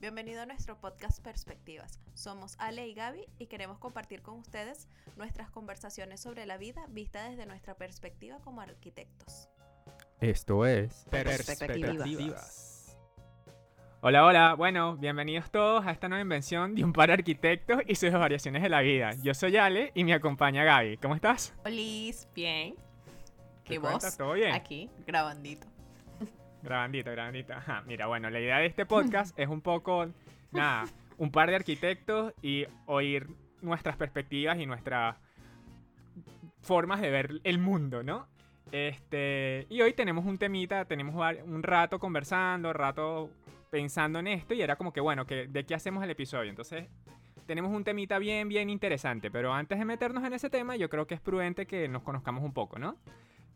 Bienvenido 0.00 0.40
a 0.40 0.46
nuestro 0.46 0.80
podcast 0.80 1.22
Perspectivas. 1.22 2.00
Somos 2.14 2.56
Ale 2.58 2.88
y 2.88 2.94
Gaby 2.94 3.26
y 3.38 3.48
queremos 3.48 3.78
compartir 3.78 4.22
con 4.22 4.38
ustedes 4.38 4.88
nuestras 5.16 5.50
conversaciones 5.50 6.20
sobre 6.20 6.46
la 6.46 6.56
vida 6.56 6.86
vista 6.88 7.28
desde 7.28 7.44
nuestra 7.44 7.74
perspectiva 7.74 8.38
como 8.42 8.62
arquitectos. 8.62 9.50
Esto 10.18 10.64
es 10.64 11.04
Perspectivas. 11.10 12.98
Hola, 14.00 14.24
hola. 14.24 14.54
Bueno, 14.54 14.96
bienvenidos 14.96 15.50
todos 15.50 15.86
a 15.86 15.90
esta 15.90 16.08
nueva 16.08 16.22
invención 16.22 16.74
de 16.74 16.82
un 16.82 16.94
par 16.94 17.08
de 17.08 17.14
arquitectos 17.14 17.82
y 17.86 17.94
sus 17.94 18.10
variaciones 18.10 18.62
de 18.62 18.70
la 18.70 18.80
vida. 18.80 19.10
Yo 19.22 19.34
soy 19.34 19.58
Ale 19.58 19.92
y 19.94 20.04
me 20.04 20.14
acompaña 20.14 20.64
Gaby. 20.64 20.96
¿Cómo 20.96 21.14
estás? 21.14 21.52
Liz, 21.66 22.26
bien. 22.34 22.74
¿Qué 23.64 23.78
vos? 23.78 24.16
¿Todo 24.16 24.32
bien? 24.32 24.54
Aquí, 24.54 24.88
grabandito. 25.06 25.69
Grabandito, 26.62 27.10
grabandito. 27.10 27.54
Ajá, 27.54 27.82
mira, 27.86 28.06
bueno, 28.06 28.30
la 28.30 28.40
idea 28.40 28.58
de 28.58 28.66
este 28.66 28.86
podcast 28.86 29.38
es 29.38 29.48
un 29.48 29.60
poco, 29.60 30.08
nada, 30.52 30.84
un 31.18 31.30
par 31.30 31.50
de 31.50 31.56
arquitectos 31.56 32.34
y 32.42 32.66
oír 32.86 33.28
nuestras 33.62 33.96
perspectivas 33.96 34.58
y 34.58 34.66
nuestras 34.66 35.16
formas 36.60 37.00
de 37.00 37.10
ver 37.10 37.40
el 37.44 37.58
mundo, 37.58 38.02
¿no? 38.02 38.26
Este, 38.72 39.66
y 39.68 39.80
hoy 39.80 39.94
tenemos 39.94 40.24
un 40.24 40.38
temita, 40.38 40.84
tenemos 40.84 41.14
un 41.44 41.62
rato 41.62 41.98
conversando, 41.98 42.72
rato 42.72 43.30
pensando 43.70 44.18
en 44.18 44.28
esto 44.28 44.54
y 44.54 44.62
era 44.62 44.76
como 44.76 44.92
que, 44.92 45.00
bueno, 45.00 45.26
que, 45.26 45.46
¿de 45.46 45.64
qué 45.64 45.74
hacemos 45.74 46.04
el 46.04 46.10
episodio? 46.10 46.50
Entonces, 46.50 46.88
tenemos 47.46 47.72
un 47.72 47.82
temita 47.82 48.18
bien, 48.18 48.48
bien 48.48 48.70
interesante, 48.70 49.30
pero 49.30 49.52
antes 49.52 49.78
de 49.78 49.84
meternos 49.84 50.24
en 50.24 50.34
ese 50.34 50.50
tema, 50.50 50.76
yo 50.76 50.88
creo 50.88 51.06
que 51.06 51.14
es 51.14 51.20
prudente 51.20 51.66
que 51.66 51.88
nos 51.88 52.02
conozcamos 52.02 52.44
un 52.44 52.52
poco, 52.52 52.78
¿no? 52.78 52.96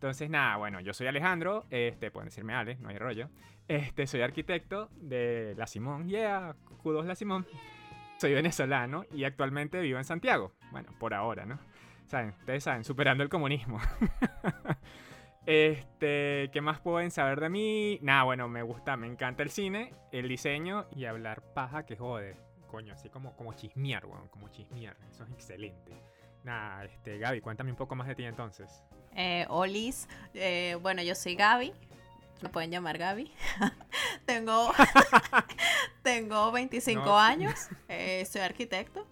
Entonces, 0.05 0.29
nada, 0.29 0.59
bueno, 0.59 0.81
yo 0.81 0.93
soy 0.93 1.07
Alejandro, 1.07 1.65
este, 1.71 2.11
pueden 2.11 2.29
decirme 2.29 2.53
Ale, 2.53 2.77
no 2.77 2.91
hay 2.91 2.99
rollo. 2.99 3.31
Este, 3.67 4.07
soy 4.07 4.21
arquitecto 4.21 4.91
de 4.97 5.55
La 5.57 5.67
Simón, 5.67 6.11
yeah, 6.11 6.55
Q2 6.83 7.07
La 7.07 7.15
Simón. 7.15 7.47
Soy 8.19 8.35
venezolano 8.35 9.07
y 9.11 9.25
actualmente 9.25 9.81
vivo 9.81 9.97
en 9.97 10.05
Santiago. 10.05 10.53
Bueno, 10.73 10.91
por 11.01 11.15
ahora, 11.15 11.47
¿no? 11.47 11.59
Saben, 12.05 12.35
ustedes 12.39 12.65
saben, 12.65 12.85
superando 12.85 13.23
el 13.23 13.31
comunismo. 13.31 13.81
este, 15.47 16.51
¿qué 16.53 16.61
más 16.61 16.81
pueden 16.81 17.11
saber 17.11 17.41
de 17.41 17.49
mí? 17.49 17.99
Nada, 18.03 18.25
bueno, 18.25 18.47
me 18.47 18.61
gusta, 18.61 18.99
me 18.99 19.07
encanta 19.07 19.43
el 19.43 19.49
cine, 19.49 19.95
el 20.13 20.29
diseño 20.29 20.85
y 20.95 21.07
hablar 21.07 21.41
paja 21.55 21.87
que 21.87 21.97
jode. 21.97 22.37
Coño, 22.67 22.93
así 22.93 23.09
como, 23.09 23.35
como 23.37 23.55
chismear, 23.55 24.05
weón, 24.05 24.29
como 24.29 24.49
chismear. 24.49 24.99
Eso 25.11 25.25
es 25.25 25.31
excelente. 25.31 25.93
Nada, 26.43 26.85
este, 26.85 27.17
Gaby, 27.17 27.41
cuéntame 27.41 27.71
un 27.71 27.79
poco 27.79 27.95
más 27.95 28.07
de 28.07 28.15
ti 28.15 28.25
entonces. 28.25 28.85
Eh, 29.15 29.47
Olis, 29.49 30.09
eh, 30.35 30.77
bueno, 30.83 31.03
yo 31.03 31.15
soy 31.15 31.35
Gaby. 31.37 31.73
Me 32.43 32.49
pueden 32.49 32.71
llamar 32.71 32.99
Gaby. 32.99 33.31
tengo, 34.27 34.73
tengo 36.03 36.53
25 36.53 37.05
No. 37.05 37.19
años. 37.19 37.69
eh, 37.89 38.27
soy 38.31 38.43
arquitecto. 38.43 39.07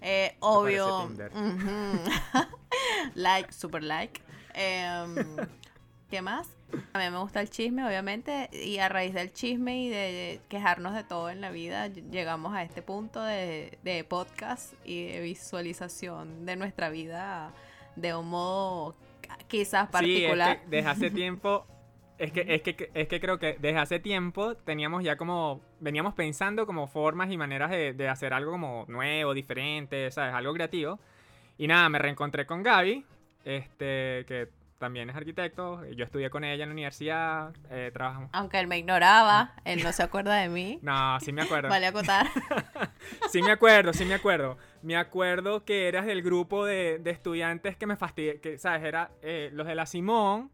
Eh, 0.00 0.36
obvio. 0.40 1.10
Like, 3.14 3.52
super 3.52 3.82
like. 3.82 4.20
Em, 4.54 5.14
¿Qué 6.10 6.22
más? 6.22 6.48
A 6.94 6.98
mí 6.98 7.10
me 7.10 7.18
gusta 7.18 7.40
el 7.40 7.50
chisme, 7.50 7.86
obviamente, 7.86 8.48
y 8.52 8.78
a 8.78 8.88
raíz 8.88 9.12
del 9.14 9.32
chisme 9.32 9.82
y 9.82 9.88
de 9.90 10.40
quejarnos 10.48 10.94
de 10.94 11.04
todo 11.04 11.28
en 11.30 11.40
la 11.42 11.50
vida, 11.50 11.86
ll- 11.88 12.10
llegamos 12.10 12.54
a 12.54 12.62
este 12.62 12.80
punto 12.82 13.22
de, 13.22 13.78
de 13.82 14.04
podcast 14.04 14.72
y 14.84 15.06
de 15.08 15.20
visualización 15.20 16.46
de 16.46 16.56
nuestra 16.56 16.88
vida 16.90 17.50
de 17.96 18.14
un 18.14 18.28
modo 18.28 18.94
quizás 19.48 19.88
particular. 19.88 20.48
Sí, 20.48 20.52
es 20.52 20.60
que 20.60 20.76
desde 20.76 20.88
hace 20.88 21.10
tiempo. 21.22 21.66
Es 22.18 22.30
que, 22.30 22.44
es, 22.46 22.62
que, 22.62 22.90
es 22.94 23.08
que 23.08 23.20
creo 23.20 23.38
que 23.38 23.56
desde 23.58 23.78
hace 23.78 23.98
tiempo 23.98 24.54
teníamos 24.54 25.02
ya 25.02 25.16
como. 25.16 25.60
Veníamos 25.80 26.14
pensando 26.14 26.66
como 26.66 26.86
formas 26.86 27.30
y 27.32 27.36
maneras 27.36 27.70
de, 27.70 27.94
de 27.94 28.08
hacer 28.08 28.32
algo 28.32 28.52
como 28.52 28.84
nuevo, 28.88 29.34
diferente, 29.34 30.10
¿sabes? 30.10 30.34
Algo 30.34 30.52
creativo. 30.52 31.00
Y 31.58 31.66
nada, 31.66 31.88
me 31.88 31.98
reencontré 31.98 32.46
con 32.46 32.62
Gaby, 32.62 33.04
este, 33.44 34.24
que 34.26 34.48
también 34.82 35.08
es 35.08 35.14
arquitecto. 35.14 35.84
Yo 35.94 36.04
estudié 36.04 36.28
con 36.28 36.42
ella 36.42 36.64
en 36.64 36.70
la 36.70 36.72
universidad, 36.72 37.52
eh, 37.70 37.92
trabajamos. 37.92 38.30
Aunque 38.32 38.58
él 38.58 38.66
me 38.66 38.78
ignoraba, 38.78 39.52
él 39.64 39.80
no 39.80 39.92
se 39.92 40.02
acuerda 40.02 40.34
de 40.34 40.48
mí. 40.48 40.80
No, 40.82 41.20
sí 41.20 41.32
me 41.32 41.42
acuerdo. 41.42 41.68
Vale 41.70 41.86
acotar. 41.86 42.26
Sí 43.30 43.42
me 43.42 43.52
acuerdo, 43.52 43.92
sí 43.92 44.04
me 44.04 44.14
acuerdo. 44.14 44.58
Me 44.82 44.96
acuerdo 44.96 45.64
que 45.64 45.88
eras 45.88 46.06
del 46.06 46.22
grupo 46.22 46.64
de, 46.64 46.98
de 46.98 47.10
estudiantes 47.10 47.76
que 47.76 47.86
me 47.86 47.96
fastidié, 47.96 48.40
que, 48.40 48.58
¿sabes? 48.58 48.82
Era 48.82 49.10
eh, 49.22 49.50
los 49.52 49.66
de 49.66 49.74
la 49.76 49.86
Simón, 49.86 50.50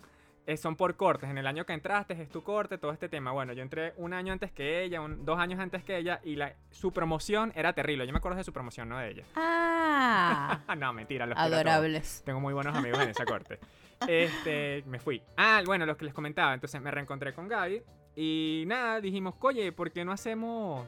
eh, 0.46 0.56
son 0.56 0.76
por 0.76 0.96
cortes. 0.96 1.28
En 1.30 1.38
el 1.38 1.46
año 1.46 1.64
que 1.66 1.72
entraste 1.72 2.14
es 2.20 2.28
tu 2.28 2.42
corte, 2.42 2.78
todo 2.78 2.90
este 2.92 3.08
tema. 3.08 3.32
Bueno, 3.32 3.52
yo 3.54 3.62
entré 3.62 3.92
un 3.96 4.12
año 4.12 4.32
antes 4.32 4.50
que 4.52 4.82
ella, 4.82 5.00
un- 5.00 5.24
dos 5.24 5.38
años 5.38 5.60
antes 5.60 5.82
que 5.84 5.96
ella, 5.98 6.20
y 6.24 6.36
la, 6.36 6.54
su 6.70 6.92
promoción 6.92 7.52
era 7.54 7.72
terrible. 7.72 8.06
Yo 8.06 8.12
me 8.12 8.18
acuerdo 8.18 8.38
de 8.38 8.44
su 8.44 8.52
promoción, 8.52 8.88
no 8.88 8.98
de 8.98 9.10
ella. 9.10 9.24
Ah, 9.34 10.60
no, 10.78 10.92
mentira, 10.92 11.26
los 11.26 11.36
adorables. 11.38 12.22
Tengo 12.24 12.40
muy 12.40 12.52
buenos 12.54 12.74
amigos 12.76 13.00
en 13.00 13.10
esa 13.10 13.24
corte. 13.24 13.58
Este, 14.06 14.84
me 14.86 14.98
fui. 15.00 15.22
Ah, 15.36 15.62
bueno, 15.66 15.84
los 15.86 15.96
que 15.96 16.04
les 16.04 16.14
comentaba. 16.14 16.54
Entonces 16.54 16.80
me 16.80 16.90
reencontré 16.90 17.32
con 17.34 17.48
Gaby. 17.48 17.82
Y 18.16 18.64
nada, 18.66 19.00
dijimos, 19.00 19.34
oye, 19.40 19.70
¿por 19.72 19.90
qué 19.90 20.04
no 20.04 20.12
hacemos... 20.12 20.86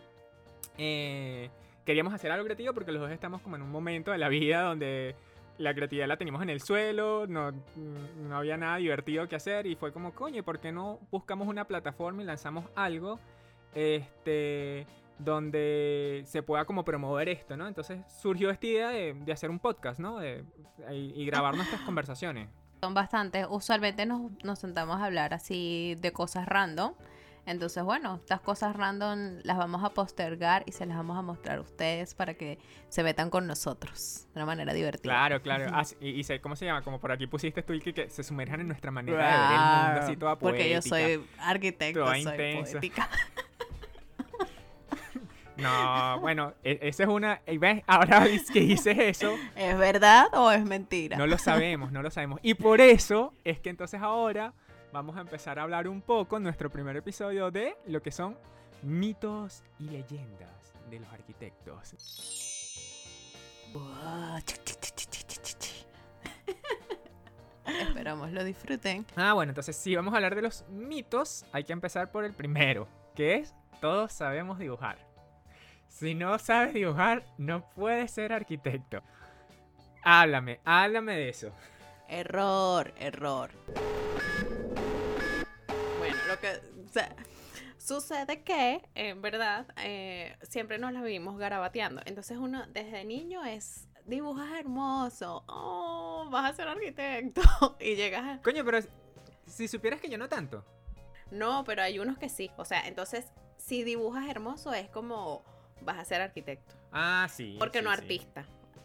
eh, 0.78 1.50
queríamos 1.84 2.12
hacer 2.14 2.30
algo 2.30 2.44
creativo 2.44 2.72
porque 2.74 2.92
los 2.92 3.00
dos 3.02 3.10
estamos 3.10 3.40
como 3.42 3.56
en 3.56 3.62
un 3.62 3.70
momento 3.70 4.10
de 4.10 4.18
la 4.18 4.28
vida 4.28 4.62
donde 4.62 5.14
la 5.58 5.74
creatividad 5.74 6.06
la 6.08 6.16
teníamos 6.16 6.42
en 6.42 6.48
el 6.50 6.60
suelo, 6.60 7.26
no, 7.26 7.52
no 7.76 8.36
había 8.36 8.56
nada 8.56 8.76
divertido 8.78 9.28
que 9.28 9.36
hacer 9.36 9.66
y 9.66 9.76
fue 9.76 9.92
como, 9.92 10.14
coño, 10.14 10.42
¿por 10.42 10.58
qué 10.58 10.72
no 10.72 10.98
buscamos 11.10 11.48
una 11.48 11.66
plataforma 11.66 12.22
y 12.22 12.24
lanzamos 12.24 12.64
algo 12.74 13.18
este, 13.74 14.86
donde 15.18 16.22
se 16.26 16.42
pueda 16.42 16.64
como 16.64 16.84
promover 16.84 17.28
esto, 17.28 17.56
¿no? 17.56 17.66
Entonces 17.68 18.00
surgió 18.20 18.50
esta 18.50 18.66
idea 18.66 18.88
de, 18.90 19.14
de 19.14 19.32
hacer 19.32 19.50
un 19.50 19.58
podcast, 19.58 20.00
¿no? 20.00 20.18
De- 20.18 20.44
y, 20.92 21.12
y 21.22 21.26
grabar 21.26 21.54
nuestras 21.54 21.82
conversaciones. 21.82 22.48
Son 22.80 22.94
bastantes. 22.94 23.46
Usualmente 23.50 24.06
nos, 24.06 24.22
nos 24.42 24.58
sentamos 24.58 24.98
a 25.00 25.04
hablar 25.04 25.34
así 25.34 25.96
de 26.00 26.12
cosas 26.12 26.46
random. 26.46 26.94
Entonces, 27.46 27.82
bueno, 27.82 28.16
estas 28.16 28.40
cosas 28.40 28.76
random 28.76 29.40
las 29.42 29.56
vamos 29.56 29.82
a 29.82 29.90
postergar 29.90 30.62
y 30.66 30.72
se 30.72 30.86
las 30.86 30.96
vamos 30.96 31.18
a 31.18 31.22
mostrar 31.22 31.58
a 31.58 31.60
ustedes 31.62 32.14
para 32.14 32.34
que 32.34 32.58
se 32.88 33.02
metan 33.02 33.30
con 33.30 33.46
nosotros 33.46 34.26
de 34.34 34.38
una 34.38 34.46
manera 34.46 34.72
divertida. 34.72 35.12
Claro, 35.12 35.42
claro. 35.42 35.66
Ah, 35.72 35.84
y, 36.00 36.22
¿cómo 36.40 36.56
se 36.56 36.66
llama? 36.66 36.82
Como 36.82 37.00
por 37.00 37.12
aquí 37.12 37.26
pusiste 37.26 37.62
tú, 37.62 37.72
que, 37.82 37.92
que 37.92 38.10
se 38.10 38.22
sumerjan 38.22 38.60
en 38.60 38.68
nuestra 38.68 38.90
manera 38.90 39.18
de 39.18 39.48
ver 39.48 39.60
el 39.60 39.84
mundo 39.86 40.00
así 40.00 40.16
toda 40.16 40.38
poética. 40.38 40.62
Porque 40.62 40.70
yo 40.74 40.82
soy 40.82 41.26
arquitecto, 41.38 42.06
soy 42.06 42.20
intensa. 42.20 42.72
poética. 42.72 43.08
No, 45.60 46.20
bueno, 46.20 46.54
e- 46.64 46.78
esa 46.82 47.02
es 47.04 47.08
una... 47.08 47.40
¿Ves? 47.46 47.82
Ahora 47.86 48.26
que 48.52 48.60
dices 48.60 48.96
eso, 48.98 49.36
¿Es 49.54 49.78
verdad 49.78 50.26
o 50.32 50.50
es 50.50 50.64
mentira? 50.64 51.16
no 51.16 51.26
lo 51.26 51.38
sabemos, 51.38 51.92
no 51.92 52.02
lo 52.02 52.10
sabemos. 52.10 52.40
Y 52.42 52.54
por 52.54 52.80
eso 52.80 53.32
es 53.44 53.60
que 53.60 53.70
entonces 53.70 54.00
ahora 54.00 54.54
vamos 54.92 55.16
a 55.16 55.20
empezar 55.20 55.58
a 55.58 55.62
hablar 55.62 55.88
un 55.88 56.02
poco 56.02 56.36
en 56.36 56.42
nuestro 56.42 56.70
primer 56.70 56.96
episodio 56.96 57.50
de 57.50 57.76
lo 57.86 58.02
que 58.02 58.10
son 58.10 58.36
mitos 58.82 59.62
y 59.78 59.84
leyendas 59.84 60.74
de 60.90 61.00
los 61.00 61.12
arquitectos. 61.12 61.94
Esperamos 67.80 68.32
lo 68.32 68.42
disfruten. 68.42 69.06
Ah, 69.16 69.32
bueno, 69.34 69.50
entonces 69.50 69.76
si 69.76 69.94
vamos 69.94 70.12
a 70.12 70.16
hablar 70.16 70.34
de 70.34 70.42
los 70.42 70.64
mitos, 70.68 71.44
hay 71.52 71.64
que 71.64 71.72
empezar 71.72 72.10
por 72.10 72.24
el 72.24 72.32
primero, 72.32 72.88
que 73.14 73.36
es 73.36 73.54
todos 73.80 74.12
sabemos 74.12 74.58
dibujar. 74.58 74.98
Si 75.88 76.14
no 76.14 76.38
sabes 76.38 76.74
dibujar, 76.74 77.24
no 77.38 77.68
puedes 77.70 78.10
ser 78.10 78.32
arquitecto. 78.32 79.02
Háblame, 80.02 80.60
háblame 80.64 81.14
de 81.14 81.28
eso. 81.28 81.52
Error, 82.08 82.92
error. 82.98 83.50
Bueno, 86.40 86.58
lo 86.58 86.80
que 86.80 86.88
o 86.88 86.92
sea, 86.92 87.14
sucede 87.78 88.42
que, 88.42 88.82
en 88.94 89.22
verdad, 89.22 89.66
eh, 89.82 90.36
siempre 90.42 90.78
nos 90.78 90.92
la 90.92 91.02
vivimos 91.02 91.38
garabateando. 91.38 92.02
Entonces 92.04 92.38
uno 92.38 92.66
desde 92.68 93.04
niño 93.04 93.44
es 93.44 93.88
dibujas 94.04 94.50
hermoso, 94.58 95.44
oh, 95.46 96.26
vas 96.30 96.50
a 96.50 96.54
ser 96.54 96.68
arquitecto 96.68 97.42
y 97.80 97.94
llegas 97.94 98.38
a... 98.38 98.42
Coño, 98.42 98.64
pero 98.64 98.80
si 99.46 99.68
supieras 99.68 100.00
que 100.00 100.08
yo 100.08 100.18
no 100.18 100.28
tanto. 100.28 100.64
No, 101.30 101.64
pero 101.64 101.82
hay 101.82 101.98
unos 101.98 102.18
que 102.18 102.28
sí. 102.28 102.50
O 102.56 102.64
sea, 102.64 102.86
entonces 102.86 103.26
si 103.56 103.84
dibujas 103.84 104.28
hermoso 104.28 104.72
es 104.72 104.88
como 104.88 105.44
vas 105.82 105.98
a 105.98 106.04
ser 106.04 106.20
arquitecto. 106.20 106.74
Ah, 106.92 107.28
sí. 107.30 107.56
Porque 107.58 107.78
sí, 107.78 107.84
no 107.84 107.90
sí. 107.90 107.96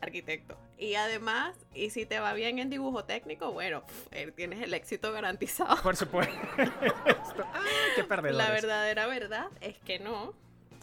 Arquitecto. 0.05 0.57
Y 0.77 0.95
además, 0.95 1.55
y 1.73 1.89
si 1.89 2.05
te 2.05 2.19
va 2.19 2.33
bien 2.33 2.59
en 2.59 2.69
dibujo 2.69 3.05
técnico, 3.05 3.51
bueno, 3.51 3.83
eh, 4.11 4.31
tienes 4.31 4.61
el 4.61 4.73
éxito 4.73 5.11
garantizado. 5.11 5.81
Por 5.81 5.95
supuesto. 5.95 6.35
qué 7.95 8.03
perdedores. 8.03 8.37
La 8.37 8.51
verdadera 8.51 9.07
verdad 9.07 9.47
es 9.61 9.77
que 9.79 9.99
no. 9.99 10.33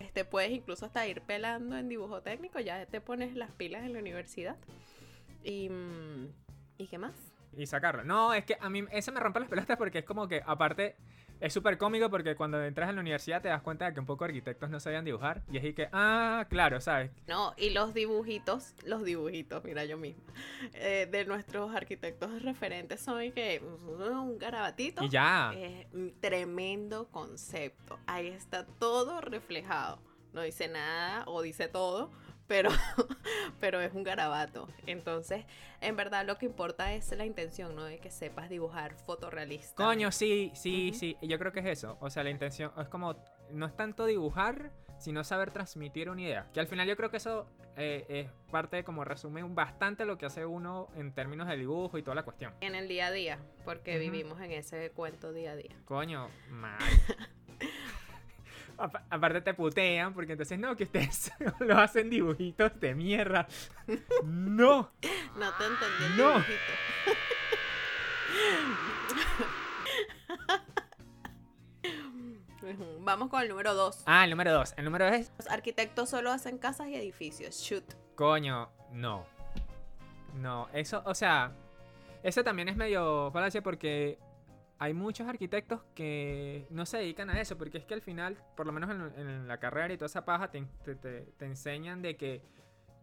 Este 0.00 0.24
puedes 0.24 0.50
incluso 0.50 0.86
hasta 0.86 1.06
ir 1.06 1.20
pelando 1.22 1.76
en 1.76 1.88
dibujo 1.88 2.22
técnico, 2.22 2.58
ya 2.58 2.84
te 2.86 3.00
pones 3.00 3.34
las 3.36 3.50
pilas 3.52 3.84
en 3.84 3.92
la 3.92 4.00
universidad. 4.00 4.56
Y, 5.44 5.68
mm, 5.68 6.28
¿y 6.78 6.86
qué 6.88 6.98
más? 6.98 7.12
Y 7.56 7.66
sacarlo. 7.66 8.02
No, 8.04 8.32
es 8.34 8.44
que 8.44 8.56
a 8.60 8.68
mí 8.70 8.84
eso 8.90 9.12
me 9.12 9.20
rompe 9.20 9.40
las 9.40 9.48
pelotas 9.48 9.76
porque 9.76 10.00
es 10.00 10.04
como 10.04 10.26
que, 10.26 10.42
aparte, 10.44 10.96
es 11.42 11.52
súper 11.52 11.76
cómico 11.76 12.08
porque 12.08 12.36
cuando 12.36 12.62
entras 12.62 12.88
a 12.88 12.92
la 12.92 13.00
universidad 13.00 13.42
te 13.42 13.48
das 13.48 13.62
cuenta 13.62 13.86
de 13.86 13.94
que 13.94 13.98
un 13.98 14.06
poco 14.06 14.24
arquitectos 14.24 14.70
no 14.70 14.78
sabían 14.78 15.04
dibujar. 15.04 15.42
Y 15.50 15.58
es 15.58 15.74
que, 15.74 15.88
ah, 15.92 16.46
claro, 16.48 16.80
¿sabes? 16.80 17.10
No, 17.26 17.52
y 17.56 17.70
los 17.70 17.94
dibujitos, 17.94 18.74
los 18.84 19.02
dibujitos, 19.02 19.64
mira 19.64 19.84
yo 19.84 19.98
misma, 19.98 20.22
eh, 20.74 21.08
de 21.10 21.24
nuestros 21.24 21.74
arquitectos 21.74 22.42
referentes 22.42 23.00
son 23.00 23.32
que 23.32 23.60
un 23.60 24.38
garabatito. 24.38 25.02
Y 25.04 25.08
ya. 25.08 25.52
Es 25.56 25.92
un 25.92 26.14
tremendo 26.20 27.08
concepto. 27.08 27.98
Ahí 28.06 28.28
está 28.28 28.64
todo 28.64 29.20
reflejado. 29.20 30.00
No 30.32 30.42
dice 30.42 30.68
nada 30.68 31.24
o 31.26 31.42
dice 31.42 31.66
todo, 31.66 32.10
pero, 32.52 32.68
pero 33.60 33.80
es 33.80 33.94
un 33.94 34.02
garabato. 34.02 34.68
Entonces, 34.84 35.46
en 35.80 35.96
verdad 35.96 36.26
lo 36.26 36.36
que 36.36 36.44
importa 36.44 36.92
es 36.92 37.10
la 37.16 37.24
intención, 37.24 37.74
¿no? 37.74 37.84
De 37.84 37.98
que 37.98 38.10
sepas 38.10 38.50
dibujar 38.50 38.94
fotorrealista. 38.94 39.82
Coño, 39.82 40.12
sí, 40.12 40.52
sí, 40.54 40.92
sí. 40.92 41.16
Y 41.22 41.28
yo 41.28 41.38
creo 41.38 41.52
que 41.52 41.60
es 41.60 41.66
eso. 41.66 41.96
O 42.02 42.10
sea, 42.10 42.22
la 42.24 42.28
intención 42.28 42.70
es 42.78 42.88
como, 42.88 43.16
no 43.50 43.64
es 43.64 43.74
tanto 43.74 44.04
dibujar, 44.04 44.70
sino 44.98 45.24
saber 45.24 45.50
transmitir 45.50 46.10
una 46.10 46.20
idea. 46.20 46.50
Que 46.52 46.60
al 46.60 46.66
final 46.66 46.86
yo 46.86 46.94
creo 46.94 47.10
que 47.10 47.16
eso 47.16 47.46
eh, 47.78 48.04
es 48.10 48.50
parte 48.50 48.76
de 48.76 48.84
como 48.84 49.02
resume 49.02 49.42
bastante 49.44 50.04
lo 50.04 50.18
que 50.18 50.26
hace 50.26 50.44
uno 50.44 50.90
en 50.94 51.14
términos 51.14 51.48
de 51.48 51.56
dibujo 51.56 51.96
y 51.96 52.02
toda 52.02 52.16
la 52.16 52.22
cuestión. 52.22 52.52
En 52.60 52.74
el 52.74 52.86
día 52.86 53.06
a 53.06 53.12
día, 53.12 53.38
porque 53.64 53.98
vivimos 53.98 54.42
en 54.42 54.52
ese 54.52 54.90
cuento 54.90 55.32
día 55.32 55.52
a 55.52 55.56
día. 55.56 55.74
Coño, 55.86 56.28
mal. 56.50 56.78
Aparte 59.10 59.40
te 59.40 59.54
putean 59.54 60.12
porque 60.12 60.32
entonces 60.32 60.58
no, 60.58 60.76
que 60.76 60.84
ustedes 60.84 61.32
lo 61.60 61.78
hacen 61.78 62.10
dibujitos 62.10 62.78
de 62.80 62.94
mierda. 62.94 63.46
No. 64.24 64.90
No 65.36 65.52
te 65.58 65.64
entendí. 65.64 66.16
no. 66.16 66.44
Vamos 73.00 73.28
con 73.28 73.42
el 73.42 73.48
número 73.48 73.74
2. 73.74 74.04
Ah, 74.06 74.24
el 74.24 74.30
número 74.30 74.52
2. 74.52 74.74
El 74.76 74.84
número 74.84 75.06
es. 75.08 75.32
Los 75.36 75.48
arquitectos 75.48 76.08
solo 76.10 76.30
hacen 76.30 76.58
casas 76.58 76.88
y 76.88 76.94
edificios. 76.94 77.56
Shoot. 77.56 77.84
Coño, 78.14 78.70
no. 78.92 79.26
No, 80.34 80.68
eso, 80.72 81.02
o 81.04 81.14
sea, 81.14 81.52
eso 82.22 82.44
también 82.44 82.68
es 82.68 82.76
medio 82.76 83.30
falacia 83.32 83.62
porque 83.62 84.18
hay 84.82 84.94
muchos 84.94 85.28
arquitectos 85.28 85.80
que 85.94 86.66
no 86.70 86.86
se 86.86 86.96
dedican 86.96 87.30
a 87.30 87.40
eso, 87.40 87.56
porque 87.56 87.78
es 87.78 87.84
que 87.84 87.94
al 87.94 88.02
final, 88.02 88.36
por 88.56 88.66
lo 88.66 88.72
menos 88.72 88.90
en, 89.16 89.46
la 89.46 89.60
carrera 89.60 89.94
y 89.94 89.96
toda 89.96 90.06
esa 90.06 90.24
paja, 90.24 90.50
te, 90.50 90.66
enseñan 91.38 92.02
de 92.02 92.16
que 92.16 92.42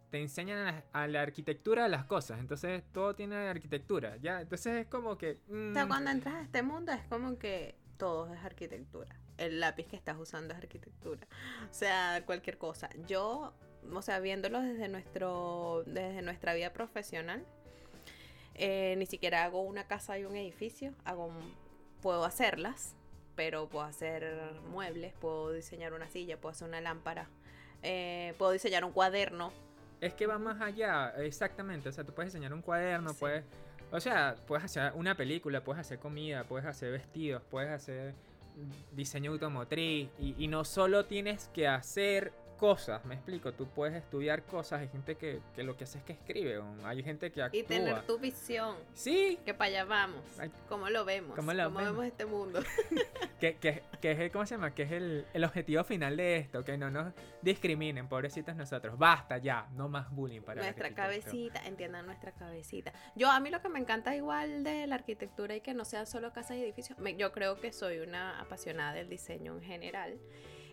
te 0.09 0.21
enseñan 0.21 0.83
a 0.91 1.07
la, 1.07 1.21
arquitectura 1.21 1.83
de 1.83 1.89
las 1.89 2.03
cosas. 2.03 2.41
Entonces 2.41 2.83
todo 2.91 3.15
tiene 3.15 3.47
arquitectura, 3.47 4.17
¿ya? 4.17 4.41
Entonces 4.41 4.81
es 4.81 4.87
como 4.87 5.17
que... 5.17 5.39
O 5.47 5.73
sea, 5.73 5.85
mm, 5.85 5.87
cuando 5.87 6.11
entras 6.11 6.35
a 6.35 6.41
este 6.41 6.63
mundo 6.63 6.91
es 6.91 7.07
como 7.07 7.39
que 7.39 7.75
todo 7.95 8.33
es 8.33 8.43
arquitectura. 8.43 9.15
El 9.37 9.61
lápiz 9.61 9.87
que 9.87 9.95
estás 9.95 10.17
usando 10.17 10.53
es 10.53 10.59
arquitectura. 10.59 11.25
O 11.71 11.73
sea, 11.73 12.23
cualquier 12.25 12.57
cosa. 12.57 12.89
Yo, 13.07 13.53
o 13.89 14.01
sea, 14.01 14.19
viéndolo 14.19 14.59
desde, 14.59 14.89
nuestro, 14.89 15.83
desde 15.85 16.23
nuestra 16.23 16.53
vida 16.55 16.73
profesional, 16.73 17.45
eh, 18.55 18.95
ni 18.97 19.05
siquiera 19.05 19.45
hago 19.45 19.61
una 19.61 19.87
casa 19.87 20.19
y 20.19 20.25
un 20.25 20.35
edificio, 20.35 20.93
hago 21.05 21.27
un 21.27 21.68
puedo 22.01 22.25
hacerlas, 22.25 22.95
pero 23.35 23.67
puedo 23.67 23.85
hacer 23.85 24.53
muebles, 24.71 25.13
puedo 25.19 25.51
diseñar 25.51 25.93
una 25.93 26.09
silla, 26.09 26.37
puedo 26.39 26.51
hacer 26.51 26.67
una 26.67 26.81
lámpara, 26.81 27.29
eh, 27.83 28.33
puedo 28.37 28.51
diseñar 28.51 28.83
un 28.83 28.91
cuaderno. 28.91 29.51
Es 30.01 30.13
que 30.13 30.27
va 30.27 30.37
más 30.37 30.61
allá, 30.61 31.13
exactamente. 31.17 31.89
O 31.89 31.91
sea, 31.91 32.03
tú 32.03 32.13
puedes 32.13 32.31
diseñar 32.31 32.53
un 32.53 32.61
cuaderno, 32.61 33.13
puedes. 33.13 33.43
O 33.91 33.99
sea, 33.99 34.35
puedes 34.47 34.63
hacer 34.63 34.91
una 34.95 35.15
película, 35.15 35.63
puedes 35.63 35.81
hacer 35.81 35.99
comida, 35.99 36.43
puedes 36.43 36.67
hacer 36.67 36.91
vestidos, 36.91 37.41
puedes 37.49 37.71
hacer 37.71 38.13
diseño 38.91 39.31
automotriz. 39.31 40.09
Y, 40.19 40.35
y 40.37 40.47
no 40.47 40.63
solo 40.63 41.05
tienes 41.05 41.49
que 41.53 41.67
hacer 41.67 42.31
cosas, 42.59 43.03
me 43.05 43.15
explico, 43.15 43.53
tú 43.53 43.67
puedes 43.67 43.95
estudiar 43.95 44.43
cosas, 44.43 44.81
hay 44.81 44.89
gente 44.89 45.15
que, 45.15 45.39
lo 45.57 45.77
que 45.77 45.85
hace 45.85 45.99
es 45.99 46.03
que 46.03 46.13
escribe, 46.13 46.61
hay 46.83 47.01
gente 47.01 47.31
que 47.31 47.41
actúa. 47.41 47.59
Y 47.59 47.63
tener 47.63 48.01
tu 48.01 48.19
visión. 48.19 48.75
Sí. 48.93 49.39
Que 49.45 49.53
para 49.53 49.69
allá 49.69 49.85
vamos. 49.85 50.21
¿Cómo 50.67 50.89
lo 50.89 51.05
vemos? 51.05 51.35
¿Cómo, 51.35 51.53
lo 51.53 51.71
vemos? 51.71 52.05
este 52.05 52.25
mundo? 52.25 52.61
que, 53.39 53.55
que, 53.55 53.83
que, 54.01 54.11
es 54.11 54.19
el, 54.19 54.31
¿cómo 54.31 54.45
se 54.45 54.55
llama? 54.55 54.75
Que 54.75 54.83
es 54.83 54.91
el, 54.91 55.25
el, 55.33 55.43
objetivo 55.45 55.83
final 55.83 56.17
de 56.17 56.37
esto, 56.37 56.63
que 56.63 56.77
no 56.77 56.91
nos 56.91 57.13
discriminen, 57.41 58.09
pobrecitos 58.09 58.55
nosotros. 58.55 58.97
Basta 58.97 59.37
ya, 59.37 59.67
no 59.75 59.87
más 59.87 60.11
bullying 60.11 60.41
para 60.41 60.61
Nuestra 60.61 60.93
cabecita, 60.93 61.65
entiendan 61.65 62.05
nuestra 62.05 62.33
cabecita. 62.33 62.91
Yo, 63.15 63.31
a 63.31 63.39
mí 63.39 63.49
lo 63.49 63.61
que 63.61 63.69
me 63.69 63.79
encanta 63.79 64.15
igual 64.15 64.63
de 64.65 64.85
la 64.85 64.95
arquitectura 64.95 65.55
y 65.55 65.61
que 65.61 65.73
no 65.73 65.85
sean 65.85 66.05
solo 66.05 66.33
casas 66.33 66.57
y 66.57 66.63
edificios, 66.63 66.97
yo 67.17 67.31
creo 67.31 67.59
que 67.59 67.71
soy 67.71 67.99
una 67.99 68.39
apasionada 68.39 68.93
del 68.93 69.07
diseño 69.07 69.55
en 69.55 69.63
general. 69.63 70.19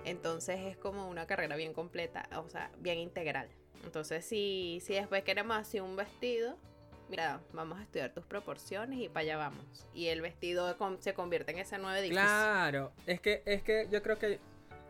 Entonces 0.05 0.61
es 0.61 0.77
como 0.77 1.09
una 1.09 1.27
carrera 1.27 1.57
bien 1.57 1.73
completa, 1.73 2.29
o 2.37 2.49
sea, 2.49 2.71
bien 2.79 2.99
integral. 2.99 3.49
Entonces 3.85 4.25
si, 4.25 4.81
si 4.85 4.95
después 4.95 5.23
queremos 5.25 5.57
hacer 5.57 5.83
un 5.83 5.97
vestido, 5.97 6.57
mira, 7.09 7.41
vamos 7.53 7.79
a 7.79 7.83
estudiar 7.83 8.13
tus 8.13 8.25
proporciones 8.25 8.99
y 8.99 9.09
para 9.09 9.21
allá 9.21 9.37
vamos. 9.37 9.89
Y 9.95 10.07
el 10.07 10.21
vestido 10.21 10.77
se 11.01 11.15
convierte 11.15 11.53
en 11.53 11.59
ese 11.59 11.79
nuevo 11.79 11.97
edificio. 11.97 12.23
Claro, 12.23 12.93
es 13.07 13.21
que, 13.21 13.43
es 13.47 13.63
que 13.63 13.89
yo 13.91 14.03
creo 14.03 14.19
que 14.19 14.41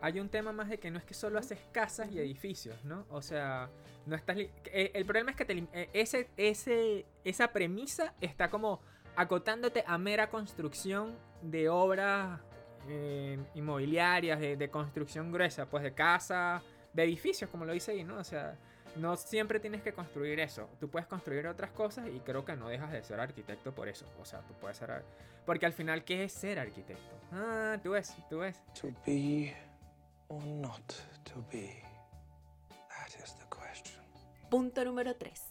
hay 0.01 0.19
un 0.19 0.29
tema 0.29 0.51
más 0.51 0.69
de 0.69 0.79
que 0.79 0.91
no 0.91 0.99
es 0.99 1.05
que 1.05 1.13
solo 1.13 1.39
haces 1.39 1.59
casas 1.71 2.11
y 2.11 2.19
edificios, 2.19 2.83
¿no? 2.83 3.05
O 3.09 3.21
sea, 3.21 3.69
no 4.05 4.15
estás... 4.15 4.37
Eh, 4.37 4.91
el, 4.93 5.05
problema 5.05 5.31
es 5.31 5.37
que 5.37 5.45
te, 5.45 5.67
eh, 5.73 5.89
ese, 5.93 6.29
ese, 6.37 7.05
esa 7.23 7.51
premisa 7.51 8.13
está 8.21 8.49
como 8.49 8.81
acotándote 9.15 9.83
a 9.87 9.97
mera 9.97 10.29
construcción 10.29 11.17
de 11.41 11.69
obras 11.69 12.39
eh, 12.87 13.37
inmobiliarias, 13.55 14.39
de, 14.39 14.69
construcción 14.69 15.31
gruesa, 15.31 15.65
pues 15.65 15.83
de 15.83 15.93
casa, 15.93 16.61
de 16.93 17.03
edificios, 17.03 17.49
como 17.49 17.65
lo 17.65 17.73
dice 17.73 17.91
ahí, 17.91 18.03
¿no? 18.03 18.17
O 18.17 18.23
sea, 18.23 18.57
no 18.95 19.15
siempre 19.15 19.59
tienes 19.59 19.81
que 19.81 19.93
construir 19.93 20.39
eso. 20.39 20.69
Tú 20.79 20.89
puedes 20.89 21.07
construir 21.07 21.47
otras 21.47 21.71
cosas 21.71 22.07
y 22.07 22.19
creo 22.19 22.43
que 22.45 22.55
no 22.55 22.69
dejas 22.69 22.91
de 22.91 23.03
ser 23.03 23.19
arquitecto 23.19 23.73
por 23.73 23.87
eso. 23.87 24.05
O 24.19 24.25
sea, 24.25 24.41
tú 24.41 24.53
puedes 24.55 24.77
ser. 24.77 25.03
Porque 25.45 25.65
al 25.65 25.73
final, 25.73 26.03
¿qué 26.03 26.23
es 26.23 26.33
ser 26.33 26.59
arquitecto? 26.59 27.15
Ah, 27.31 27.77
tú 27.81 27.91
ves, 27.91 28.15
tú 28.29 28.39
ves. 28.39 28.61
To 28.81 28.89
be 29.05 29.55
or 30.27 30.43
not 30.43 30.93
to 31.23 31.43
be. 31.51 31.83
That 32.89 33.23
is 33.23 33.35
the 33.35 33.45
question. 33.49 34.01
Punto 34.49 34.83
número 34.83 35.15
3. 35.15 35.46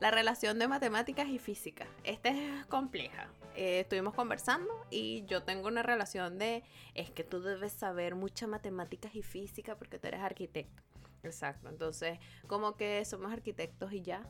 La 0.00 0.10
relación 0.10 0.58
de 0.58 0.66
matemáticas 0.66 1.28
y 1.28 1.38
física. 1.38 1.86
Esta 2.04 2.30
es 2.30 2.64
compleja. 2.66 3.28
Eh, 3.54 3.80
estuvimos 3.80 4.14
conversando 4.14 4.86
y 4.90 5.26
yo 5.26 5.42
tengo 5.42 5.68
una 5.68 5.82
relación 5.82 6.38
de, 6.38 6.64
es 6.94 7.10
que 7.10 7.22
tú 7.22 7.42
debes 7.42 7.72
saber 7.72 8.14
muchas 8.14 8.48
matemáticas 8.48 9.14
y 9.14 9.22
física 9.22 9.76
porque 9.76 9.98
tú 9.98 10.08
eres 10.08 10.20
arquitecto. 10.20 10.82
Exacto, 11.22 11.68
entonces 11.68 12.18
como 12.46 12.76
que 12.76 13.04
somos 13.04 13.30
arquitectos 13.30 13.92
y 13.92 14.00
ya. 14.00 14.22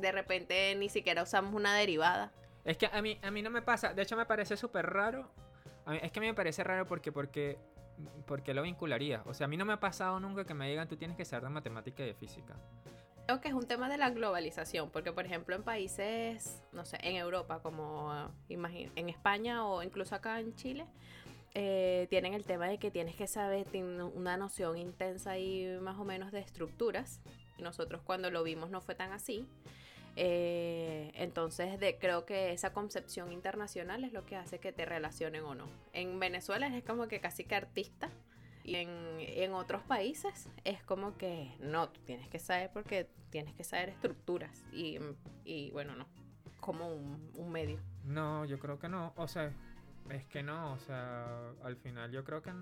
De 0.00 0.10
repente 0.10 0.74
ni 0.74 0.88
siquiera 0.88 1.22
usamos 1.22 1.54
una 1.54 1.76
derivada. 1.76 2.32
Es 2.64 2.76
que 2.76 2.86
a 2.86 3.00
mí, 3.02 3.20
a 3.22 3.30
mí 3.30 3.40
no 3.40 3.50
me 3.50 3.62
pasa, 3.62 3.94
de 3.94 4.02
hecho 4.02 4.16
me 4.16 4.26
parece 4.26 4.56
súper 4.56 4.86
raro. 4.86 5.30
es 6.02 6.10
que 6.10 6.18
a 6.18 6.22
mí 6.22 6.26
me 6.26 6.34
parece 6.34 6.64
raro 6.64 6.88
porque, 6.88 7.12
porque, 7.12 7.56
porque 8.26 8.52
lo 8.52 8.62
vincularía. 8.62 9.22
O 9.26 9.34
sea, 9.34 9.44
a 9.44 9.48
mí 9.48 9.56
no 9.56 9.64
me 9.64 9.74
ha 9.74 9.80
pasado 9.80 10.18
nunca 10.18 10.44
que 10.44 10.54
me 10.54 10.68
digan 10.68 10.88
tú 10.88 10.96
tienes 10.96 11.16
que 11.16 11.24
saber 11.24 11.44
de 11.44 11.50
matemática 11.50 12.02
y 12.02 12.06
de 12.06 12.14
física. 12.14 12.56
Creo 13.26 13.40
que 13.40 13.48
es 13.48 13.54
un 13.54 13.66
tema 13.66 13.88
de 13.88 13.98
la 13.98 14.10
globalización, 14.10 14.90
porque 14.90 15.12
por 15.12 15.24
ejemplo 15.24 15.54
en 15.54 15.62
países, 15.62 16.62
no 16.72 16.84
sé, 16.84 16.98
en 17.02 17.16
Europa, 17.16 17.60
como 17.62 18.30
en 18.48 19.08
España 19.08 19.64
o 19.66 19.82
incluso 19.82 20.14
acá 20.14 20.40
en 20.40 20.54
Chile, 20.56 20.86
eh, 21.54 22.06
tienen 22.10 22.34
el 22.34 22.44
tema 22.44 22.66
de 22.66 22.78
que 22.78 22.90
tienes 22.90 23.14
que 23.14 23.26
saber, 23.26 23.66
tienen 23.66 24.00
una 24.00 24.36
noción 24.36 24.76
intensa 24.76 25.38
y 25.38 25.78
más 25.80 25.98
o 25.98 26.04
menos 26.04 26.32
de 26.32 26.40
estructuras. 26.40 27.20
Nosotros 27.58 28.02
cuando 28.02 28.30
lo 28.30 28.42
vimos 28.42 28.70
no 28.70 28.80
fue 28.80 28.94
tan 28.94 29.12
así. 29.12 29.46
Eh, 30.16 31.10
entonces 31.14 31.80
de, 31.80 31.98
creo 31.98 32.26
que 32.26 32.52
esa 32.52 32.74
concepción 32.74 33.32
internacional 33.32 34.04
es 34.04 34.12
lo 34.12 34.26
que 34.26 34.36
hace 34.36 34.58
que 34.58 34.72
te 34.72 34.84
relacionen 34.84 35.44
o 35.44 35.54
no. 35.54 35.66
En 35.92 36.18
Venezuela 36.18 36.66
es 36.66 36.84
como 36.84 37.06
que 37.06 37.20
casi 37.20 37.44
que 37.44 37.54
artista 37.54 38.10
y 38.64 38.76
en, 38.76 39.52
otros 39.54 39.82
países 39.82 40.48
es 40.64 40.82
como 40.84 41.16
que 41.16 41.56
no, 41.60 41.88
tú 41.88 42.00
tienes 42.02 42.28
que 42.28 42.38
saber 42.38 42.70
porque 42.72 43.08
tienes 43.30 43.54
que 43.54 43.64
saber 43.64 43.88
estructuras 43.88 44.64
y, 44.72 45.70
bueno, 45.72 45.96
no, 45.96 46.06
como 46.60 46.88
un, 46.88 47.50
medio. 47.50 47.78
No, 48.04 48.44
yo 48.44 48.58
creo 48.58 48.78
que 48.78 48.88
no, 48.88 49.12
o 49.16 49.26
sea, 49.26 49.52
es 50.10 50.24
que 50.26 50.42
no, 50.42 50.72
o 50.72 50.78
sea, 50.78 51.50
al 51.64 51.76
final 51.76 52.10
yo 52.12 52.24
creo 52.24 52.42
que 52.42 52.52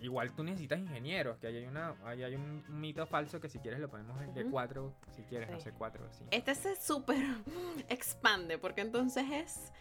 igual 0.00 0.34
tú 0.34 0.42
necesitas 0.42 0.78
ingenieros, 0.78 1.38
que 1.38 1.46
hay 1.48 1.64
una 1.64 1.94
hay, 2.04 2.34
un 2.34 2.64
mito 2.68 3.06
falso 3.06 3.40
que 3.40 3.48
si 3.48 3.58
quieres 3.58 3.78
lo 3.78 3.88
ponemos 3.88 4.18
de 4.34 4.44
cuatro, 4.46 4.94
si 5.14 5.22
quieres, 5.22 5.50
no 5.50 5.60
sé, 5.60 5.72
cuatro, 5.72 6.08
sí. 6.12 6.24
Este 6.30 6.54
se 6.54 6.76
súper 6.76 7.18
expande 7.88 8.58
porque 8.58 8.80
entonces 8.80 9.24
es 9.30 9.72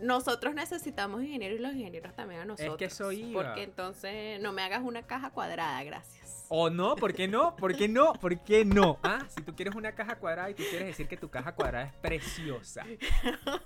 nosotros 0.00 0.54
necesitamos 0.54 1.22
ingenieros 1.22 1.58
y 1.58 1.62
los 1.62 1.72
ingenieros 1.72 2.14
también 2.14 2.40
a 2.40 2.44
nosotros. 2.44 2.74
Es 2.74 2.78
que 2.78 2.90
soy. 2.90 3.32
Porque 3.32 3.62
entonces 3.62 4.40
no 4.40 4.52
me 4.52 4.62
hagas 4.62 4.82
una 4.82 5.02
caja 5.02 5.30
cuadrada, 5.30 5.82
gracias. 5.84 6.46
¿O 6.48 6.70
no? 6.70 6.96
¿Por 6.96 7.12
qué 7.14 7.28
no? 7.28 7.54
¿Por 7.56 7.76
qué 7.76 7.88
no? 7.88 8.14
¿Por 8.14 8.38
qué 8.40 8.64
no? 8.64 8.98
Ah, 9.02 9.26
si 9.28 9.42
tú 9.42 9.54
quieres 9.54 9.74
una 9.74 9.92
caja 9.92 10.16
cuadrada 10.16 10.50
y 10.50 10.54
tú 10.54 10.62
quieres 10.70 10.88
decir 10.88 11.06
que 11.06 11.16
tu 11.16 11.28
caja 11.28 11.54
cuadrada 11.54 11.86
es 11.86 11.94
preciosa. 11.96 12.86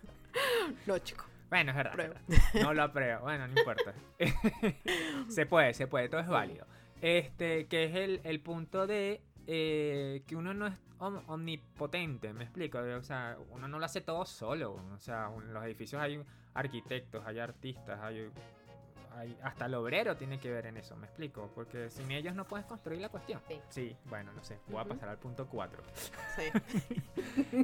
no, 0.86 0.98
chico. 0.98 1.24
Bueno, 1.48 1.70
es 1.70 1.76
verdad. 1.76 1.92
Prueba. 1.92 2.14
No 2.60 2.74
lo 2.74 2.82
apruebo. 2.82 3.22
Bueno, 3.22 3.46
no 3.46 3.58
importa. 3.58 3.94
se 5.28 5.46
puede, 5.46 5.74
se 5.74 5.86
puede, 5.86 6.08
todo 6.08 6.20
es 6.20 6.28
válido. 6.28 6.66
Este, 7.02 7.66
que 7.66 7.84
es 7.84 7.94
el, 7.94 8.20
el 8.24 8.40
punto 8.40 8.86
de 8.86 9.20
eh, 9.46 10.22
que 10.26 10.36
uno 10.36 10.54
no 10.54 10.66
es 10.66 10.74
om- 10.98 11.22
omnipotente, 11.28 12.32
me 12.32 12.44
explico. 12.44 12.78
O 12.78 13.02
sea, 13.02 13.36
uno 13.50 13.68
no 13.68 13.78
lo 13.78 13.84
hace 13.84 14.00
todo 14.00 14.24
solo. 14.24 14.72
O 14.94 14.98
sea, 14.98 15.30
en 15.36 15.52
los 15.52 15.64
edificios 15.64 16.00
hay 16.00 16.22
arquitectos, 16.54 17.24
hay 17.26 17.38
artistas, 17.38 17.98
hay, 18.00 18.30
hay- 19.16 19.36
hasta 19.42 19.66
el 19.66 19.74
obrero 19.74 20.16
tiene 20.16 20.38
que 20.38 20.50
ver 20.50 20.66
en 20.66 20.76
eso, 20.76 20.96
me 20.96 21.06
explico. 21.06 21.50
Porque 21.54 21.90
sin 21.90 22.10
ellos 22.10 22.34
no 22.34 22.44
puedes 22.44 22.66
construir 22.66 23.00
la 23.00 23.08
cuestión. 23.08 23.40
Sí. 23.68 23.96
bueno, 24.06 24.32
no 24.32 24.42
sé. 24.44 24.58
Voy 24.68 24.80
a 24.80 24.84
pasar 24.84 25.08
al 25.08 25.18
punto 25.18 25.46
4. 25.46 25.82
Sí. 26.36 26.42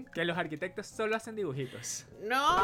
Que 0.14 0.24
los 0.24 0.36
arquitectos 0.36 0.86
solo 0.86 1.16
hacen 1.16 1.34
dibujitos. 1.36 2.06
¡No! 2.22 2.56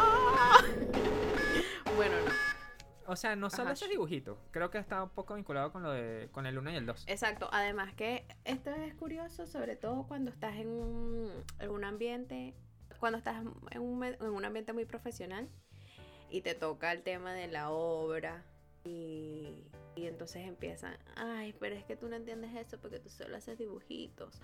Bueno, 1.97 2.17
no. 2.27 2.64
O 3.07 3.17
sea, 3.17 3.37
no 3.37 3.51
solo 3.51 3.65
Ajá. 3.65 3.73
haces 3.73 3.91
dibujitos. 3.91 4.39
Creo 4.51 4.71
que 4.71 4.79
está 4.79 5.03
un 5.03 5.11
poco 5.11 5.35
vinculado 5.35 5.71
con 5.73 5.83
lo 5.83 5.91
de 5.93 6.29
con 6.33 6.47
el 6.47 6.57
1 6.59 6.71
y 6.73 6.77
el 6.77 6.87
2. 6.87 7.05
Exacto, 7.07 7.49
además 7.53 7.95
que 7.95 8.25
esto 8.45 8.71
es 8.71 8.95
curioso, 8.95 9.47
sobre 9.47 9.77
todo 9.77 10.07
cuando 10.07 10.31
estás 10.31 10.55
en 10.57 10.69
un, 10.69 11.31
en 11.59 11.71
un 11.71 11.85
ambiente, 11.85 12.55
cuando 12.99 13.19
estás 13.19 13.37
en 13.73 13.81
un, 13.83 14.05
en 14.05 14.23
un 14.23 14.45
ambiente 14.45 14.73
muy 14.73 14.85
profesional 14.87 15.49
y 16.31 16.41
te 16.41 16.55
toca 16.55 16.93
el 16.93 17.03
tema 17.03 17.33
de 17.35 17.47
la 17.49 17.71
obra 17.71 18.43
y, 18.85 19.65
y 19.97 20.07
entonces 20.07 20.47
empiezan, 20.47 20.97
ay, 21.17 21.55
pero 21.61 21.75
es 21.75 21.85
que 21.85 21.97
tú 21.97 22.09
no 22.09 22.17
entiendes 22.17 22.55
eso 22.55 22.79
porque 22.81 22.99
tú 23.01 23.09
solo 23.11 23.37
haces 23.37 23.59
dibujitos. 23.59 24.41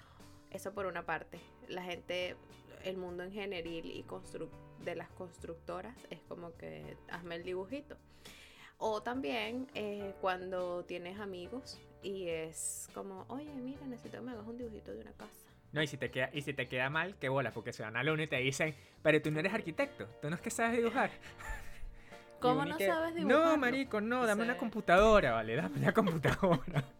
Eso 0.50 0.72
por 0.74 0.86
una 0.86 1.06
parte, 1.06 1.38
la 1.68 1.82
gente, 1.84 2.36
el 2.84 2.96
mundo 2.96 3.24
ingenieril 3.24 3.86
y 3.86 4.02
constru- 4.04 4.50
de 4.84 4.94
las 4.96 5.08
constructoras 5.10 5.96
es 6.10 6.20
como 6.28 6.54
que 6.56 6.96
hazme 7.08 7.36
el 7.36 7.44
dibujito. 7.44 7.96
O 8.82 9.02
también 9.02 9.68
eh, 9.74 10.14
cuando 10.22 10.84
tienes 10.86 11.20
amigos 11.20 11.78
y 12.02 12.28
es 12.28 12.88
como, 12.94 13.26
oye, 13.28 13.52
mira, 13.54 13.86
necesito 13.86 14.16
que 14.16 14.22
me 14.22 14.32
hagas 14.32 14.46
un 14.46 14.56
dibujito 14.56 14.90
de 14.92 15.02
una 15.02 15.12
casa. 15.12 15.50
No, 15.72 15.82
y 15.82 15.86
si 15.86 15.98
te 15.98 16.10
queda, 16.10 16.30
y 16.32 16.40
si 16.40 16.54
te 16.54 16.66
queda 16.66 16.88
mal, 16.88 17.14
qué 17.20 17.28
bola, 17.28 17.50
porque 17.52 17.74
se 17.74 17.82
van 17.82 17.96
al 17.98 18.08
uno 18.08 18.22
y 18.22 18.26
te 18.26 18.36
dicen, 18.36 18.74
pero 19.02 19.20
tú 19.20 19.30
no 19.30 19.38
eres 19.38 19.52
arquitecto, 19.52 20.06
tú 20.22 20.30
no 20.30 20.36
es 20.36 20.40
que 20.40 20.50
sabes 20.50 20.78
dibujar. 20.78 21.10
¿Cómo 22.40 22.64
no 22.64 22.78
que, 22.78 22.86
sabes 22.86 23.14
dibujar? 23.14 23.38
No, 23.38 23.56
marico, 23.58 24.00
no, 24.00 24.26
dame 24.26 24.44
una 24.44 24.54
Sí. 24.54 24.58
computadora, 24.58 25.32
vale, 25.32 25.56
dame 25.56 25.78
una 25.78 25.92
computadora. 25.92 26.84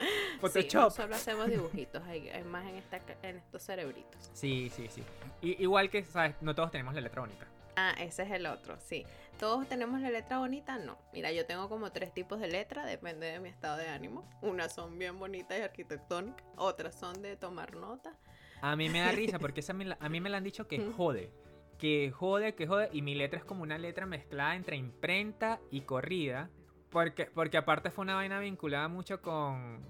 Sí, 0.00 0.62
Photoshop. 0.62 0.92
solo 0.92 1.14
hacemos 1.14 1.48
dibujitos, 1.48 2.02
hay, 2.04 2.30
hay 2.30 2.42
más 2.44 2.66
en, 2.66 2.76
esta, 2.76 2.98
en 3.22 3.36
estos 3.36 3.62
cerebritos. 3.62 4.30
Sí, 4.32 4.70
sí, 4.74 4.88
sí. 4.88 5.02
Y, 5.42 5.62
igual 5.62 5.90
que, 5.90 6.02
¿sabes? 6.04 6.36
No 6.40 6.54
todos 6.54 6.70
tenemos 6.70 6.94
la 6.94 7.06
bonita. 7.10 7.46
Ah, 7.76 7.94
ese 7.98 8.22
es 8.22 8.30
el 8.30 8.46
otro, 8.46 8.78
sí. 8.80 9.04
¿Todos 9.40 9.66
tenemos 9.68 10.00
la 10.02 10.10
letra 10.10 10.38
bonita? 10.38 10.78
No. 10.78 10.98
Mira, 11.14 11.32
yo 11.32 11.46
tengo 11.46 11.68
como 11.70 11.90
tres 11.92 12.12
tipos 12.12 12.38
de 12.40 12.48
letra, 12.48 12.84
depende 12.84 13.26
de 13.26 13.40
mi 13.40 13.48
estado 13.48 13.78
de 13.78 13.88
ánimo. 13.88 14.28
Unas 14.42 14.74
son 14.74 14.98
bien 14.98 15.18
bonitas 15.18 15.58
y 15.58 15.62
arquitectónicas, 15.62 16.46
otras 16.56 16.94
son 16.94 17.22
de 17.22 17.36
tomar 17.36 17.74
nota. 17.74 18.18
A 18.60 18.76
mí 18.76 18.90
me 18.90 19.00
da 19.00 19.10
risa 19.12 19.38
porque 19.40 19.60
esa 19.60 19.72
me 19.72 19.86
la- 19.86 19.96
a 19.98 20.08
mí 20.10 20.20
me 20.20 20.28
la 20.28 20.36
han 20.36 20.44
dicho 20.44 20.68
que 20.68 20.78
jode. 20.92 21.32
Que 21.78 22.10
jode, 22.10 22.54
que 22.54 22.66
jode. 22.66 22.90
Y 22.92 23.00
mi 23.00 23.14
letra 23.14 23.38
es 23.38 23.44
como 23.46 23.62
una 23.62 23.78
letra 23.78 24.04
mezclada 24.04 24.54
entre 24.54 24.76
imprenta 24.76 25.58
y 25.70 25.80
corrida. 25.80 26.50
Porque, 26.90 27.26
porque 27.26 27.56
aparte 27.56 27.90
fue 27.90 28.02
una 28.02 28.16
vaina 28.16 28.38
vinculada 28.40 28.88
mucho 28.88 29.22
con. 29.22 29.82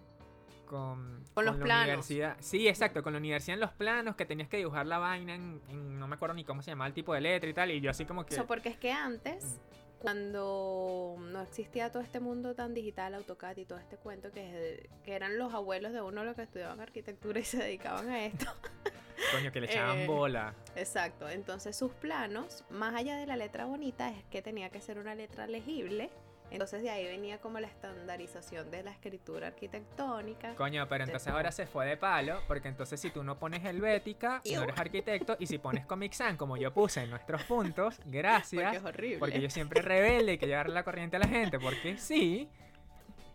Con, 0.71 1.25
Con 1.35 1.45
los 1.47 1.59
la 1.59 1.65
planos. 1.65 1.85
universidad. 1.87 2.37
Sí, 2.39 2.69
exacto, 2.69 3.03
con 3.03 3.13
la 3.13 3.19
universidad 3.19 3.55
en 3.55 3.61
los 3.61 3.73
planos, 3.73 4.15
que 4.15 4.25
tenías 4.25 4.49
que 4.49 4.57
dibujar 4.59 4.87
la 4.87 4.99
vaina 4.99 5.35
en, 5.35 5.61
en- 5.69 5.99
no 5.99 6.07
me 6.07 6.15
acuerdo 6.15 6.37
ni 6.37 6.45
cómo 6.45 6.63
se 6.63 6.71
llamaba 6.71 6.87
el 6.87 6.95
tipo 6.95 7.13
de 7.13 7.21
letra 7.21 7.51
y 7.51 7.55
tal. 7.55 7.73
Y 7.73 7.81
yo 7.81 7.91
así 7.91 8.05
como 8.05 8.25
que. 8.25 8.35
Eso 8.35 8.47
porque 8.47 8.69
es 8.69 8.77
que 8.77 8.93
antes, 8.93 9.59
cuando 9.99 11.17
no 11.19 11.41
existía 11.43 11.91
todo 11.91 12.03
este 12.03 12.21
mundo 12.21 12.55
tan 12.55 12.73
digital, 12.75 13.15
AutoCAD 13.15 13.57
y 13.57 13.65
todo 13.65 13.79
este 13.79 13.97
cuento, 13.97 14.31
que, 14.31 14.89
que 15.05 15.15
eran 15.15 15.39
los 15.39 15.53
abuelos 15.55 15.93
de 15.93 16.01
uno 16.03 16.23
los 16.25 16.37
que 16.37 16.43
estudiaban 16.43 16.81
arquitectura 16.81 17.41
y 17.41 17.45
se 17.45 17.59
dedicaban 17.59 18.09
a 18.09 18.25
esto. 18.27 18.47
Coño, 19.33 19.51
que 19.53 19.61
le 19.61 19.67
echaban 19.67 19.99
Eh, 19.99 20.07
bola. 20.07 20.55
Exacto, 20.77 21.29
entonces 21.29 21.77
sus 21.77 21.93
planos, 21.93 22.65
más 22.71 22.95
allá 22.95 23.17
de 23.17 23.27
la 23.27 23.37
letra 23.37 23.65
bonita, 23.67 24.11
es 24.11 24.25
que 24.31 24.41
tenía 24.41 24.71
que 24.71 24.81
ser 24.81 24.99
una 24.99 25.15
letra 25.15 25.47
legible. 25.47 26.11
Entonces 26.51 26.83
de 26.83 26.91
ahí 26.91 27.05
venía 27.05 27.39
como 27.39 27.61
la 27.61 27.69
estandarización 27.69 28.71
de 28.71 28.83
la 28.83 28.91
escritura 28.91 29.49
arquitectónica. 29.49 30.55
Coño, 30.57 30.89
pero 30.89 31.05
entonces 31.05 31.29
ahora 31.33 31.53
se 31.53 31.67
fue 31.67 31.87
de 31.87 31.97
palo, 31.97 32.41
porque 32.49 32.69
entonces 32.69 33.01
si 33.01 33.11
tú 33.11 33.23
no 33.23 33.39
pones 33.39 33.65
Helvética, 33.65 34.43
no 34.55 34.63
eres 34.65 34.79
arquitecto, 34.79 35.37
y 35.39 35.47
si 35.47 35.59
pones 35.59 35.87
Comic 35.87 36.13
Sans, 36.13 36.37
como 36.37 36.57
yo 36.57 36.73
puse 36.73 37.03
en 37.03 37.11
nuestros 37.11 37.45
puntos, 37.45 37.97
Porque 38.01 38.19
gracias, 38.19 38.77
es 38.77 38.85
horrible. 38.85 39.19
porque 39.19 39.41
yo 39.41 39.51
siempre 39.51 39.81
rebelde 39.83 40.35
y 40.35 40.39
que 40.39 40.47
llevarle 40.47 40.75
la 40.75 40.83
corriente 40.83 41.17
a 41.17 41.21
la 41.21 41.29
gente, 41.29 41.59
porque 41.59 41.97
sí, 41.99 42.49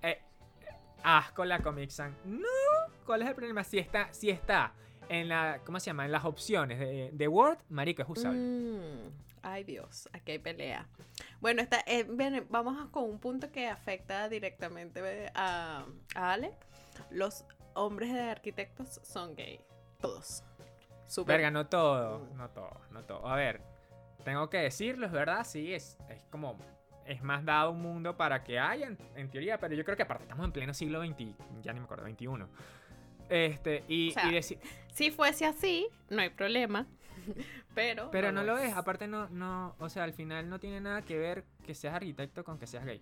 eh, 0.01 0.21
asco 1.03 1.45
la 1.45 1.59
Comic 1.59 1.89
Sans. 1.89 2.15
No, 2.25 2.47
¿cuál 3.05 3.21
es 3.21 3.29
el 3.29 3.35
problema? 3.35 3.63
Si 3.63 3.77
está, 3.79 4.13
si 4.13 4.29
está 4.29 4.73
en 5.07 5.29
la, 5.29 5.61
¿cómo 5.65 5.79
se 5.79 5.87
llama? 5.87 6.05
En 6.05 6.11
las 6.11 6.25
opciones 6.25 6.79
de, 6.79 7.11
de 7.13 7.27
Word, 7.27 7.59
marico, 7.69 8.01
es 8.01 8.09
usable. 8.09 8.39
Mm, 8.39 9.24
ay 9.45 9.63
Dios, 9.63 10.09
aquí 10.13 10.33
hay 10.33 10.39
pelea. 10.39 10.87
Bueno, 11.39 11.61
está, 11.61 11.83
eh, 11.85 12.03
bien, 12.03 12.45
vamos 12.49 12.89
con 12.89 13.03
un 13.03 13.19
punto 13.19 13.51
que 13.51 13.67
afecta 13.67 14.27
directamente 14.29 15.01
eh, 15.03 15.31
a, 15.35 15.85
a 16.15 16.33
Ale. 16.33 16.51
Los 17.11 17.45
hombres 17.73 18.11
de 18.13 18.21
arquitectos 18.21 18.99
son 19.03 19.35
gay. 19.35 19.59
Todos. 20.01 20.43
Súper. 21.07 21.35
Verga, 21.35 21.51
no 21.51 21.67
todo, 21.67 22.27
no 22.35 22.49
todo, 22.49 22.81
no 22.91 23.03
todo. 23.03 23.27
A 23.27 23.35
ver, 23.35 23.61
tengo 24.23 24.49
que 24.49 24.57
decirlo, 24.57 25.05
es 25.05 25.11
verdad, 25.11 25.45
sí, 25.45 25.73
es, 25.73 25.97
es 26.09 26.23
como, 26.31 26.57
es 27.05 27.21
más 27.21 27.45
dado 27.45 27.71
un 27.71 27.81
mundo 27.81 28.17
para 28.17 28.43
que 28.43 28.57
haya, 28.59 28.87
en, 28.87 28.97
en 29.15 29.29
teoría, 29.29 29.59
pero 29.59 29.75
yo 29.75 29.85
creo 29.85 29.95
que 29.95 30.03
aparte 30.03 30.23
estamos 30.23 30.45
en 30.45 30.51
pleno 30.51 30.73
siglo 30.73 31.01
XX, 31.05 31.27
ya 31.61 31.73
ni 31.73 31.79
me 31.79 31.85
acuerdo, 31.85 32.07
XXI. 32.07 32.27
Este, 33.29 33.83
y, 33.87 34.09
O 34.09 34.13
sea, 34.13 34.27
y 34.27 34.31
deci- 34.35 34.59
Si 34.93 35.11
fuese 35.11 35.45
así, 35.45 35.87
no 36.09 36.21
hay 36.21 36.29
problema. 36.29 36.87
Pero. 37.75 38.09
pero 38.11 38.31
no 38.31 38.43
lo 38.43 38.57
es, 38.57 38.73
aparte 38.73 39.07
no, 39.07 39.29
no, 39.29 39.75
o 39.79 39.89
sea, 39.89 40.03
al 40.03 40.13
final 40.13 40.49
no 40.49 40.59
tiene 40.59 40.79
nada 40.79 41.01
que 41.01 41.17
ver 41.17 41.43
que 41.65 41.75
seas 41.75 41.93
arquitecto 41.93 42.43
con 42.43 42.57
que 42.57 42.67
seas 42.67 42.85
gay. 42.85 43.01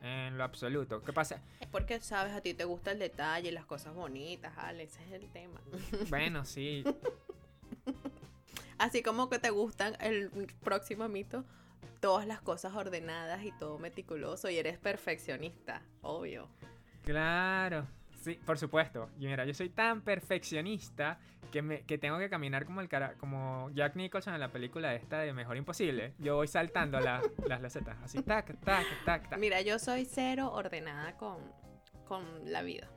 En 0.00 0.38
lo 0.38 0.44
absoluto. 0.44 1.02
¿Qué 1.02 1.12
pasa? 1.12 1.42
Es 1.60 1.66
porque, 1.66 2.00
sabes, 2.00 2.32
a 2.32 2.40
ti 2.40 2.54
te 2.54 2.64
gusta 2.64 2.92
el 2.92 3.00
detalle, 3.00 3.50
las 3.50 3.66
cosas 3.66 3.94
bonitas, 3.94 4.56
Ale, 4.56 4.84
ese 4.84 5.04
es 5.04 5.12
el 5.12 5.28
tema. 5.30 5.60
Bueno, 6.08 6.44
sí, 6.44 6.84
Así 8.78 9.02
como 9.02 9.28
que 9.28 9.40
te 9.40 9.50
gustan 9.50 9.96
el 10.00 10.30
próximo 10.62 11.08
mito, 11.08 11.44
todas 12.00 12.26
las 12.26 12.40
cosas 12.40 12.74
ordenadas 12.74 13.44
y 13.44 13.50
todo 13.52 13.78
meticuloso 13.78 14.48
y 14.50 14.56
eres 14.56 14.78
perfeccionista, 14.78 15.82
obvio. 16.00 16.48
Claro, 17.02 17.86
sí, 18.28 18.40
por 18.44 18.58
supuesto. 18.58 19.10
Y 19.18 19.26
mira, 19.26 19.44
yo 19.44 19.54
soy 19.54 19.68
tan 19.70 20.02
perfeccionista 20.02 21.18
que, 21.52 21.62
me, 21.62 21.82
que 21.82 21.98
tengo 21.98 22.18
que 22.18 22.28
caminar 22.28 22.64
como 22.66 22.80
el 22.80 22.88
cara, 22.88 23.14
como 23.18 23.70
Jack 23.72 23.96
Nicholson 23.96 24.34
en 24.34 24.40
la 24.40 24.52
película 24.52 24.94
esta 24.94 25.18
de 25.20 25.32
Mejor 25.32 25.56
Imposible. 25.56 26.14
Yo 26.18 26.36
voy 26.36 26.48
saltando 26.48 27.00
la- 27.00 27.22
las 27.46 27.60
losetas, 27.60 27.96
así, 28.02 28.22
tac, 28.22 28.58
tac, 28.60 28.86
tac, 29.04 29.28
tac. 29.28 29.38
Mira, 29.38 29.60
yo 29.62 29.78
soy 29.78 30.04
cero 30.04 30.50
ordenada 30.52 31.16
con, 31.16 31.38
con 32.06 32.24
la 32.52 32.62
vida, 32.62 32.88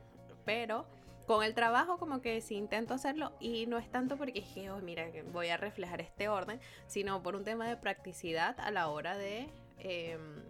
pero 0.44 0.86
con 1.26 1.44
el 1.44 1.54
trabajo 1.54 1.98
como 1.98 2.20
que 2.20 2.40
sí 2.40 2.56
intento 2.56 2.94
hacerlo 2.94 3.32
y 3.40 3.66
no 3.66 3.78
es 3.78 3.90
tanto 3.90 4.16
porque 4.18 4.40
es 4.40 4.48
que, 4.52 4.70
oh, 4.70 4.78
mira, 4.80 5.06
voy 5.32 5.48
a 5.48 5.56
reflejar 5.56 6.00
este 6.00 6.28
orden, 6.28 6.60
sino 6.86 7.22
por 7.22 7.36
un 7.36 7.44
tema 7.44 7.66
de 7.68 7.76
practicidad 7.76 8.58
a 8.60 8.70
la 8.70 8.88
hora 8.88 9.16
de, 9.16 9.48
em, 9.78 10.42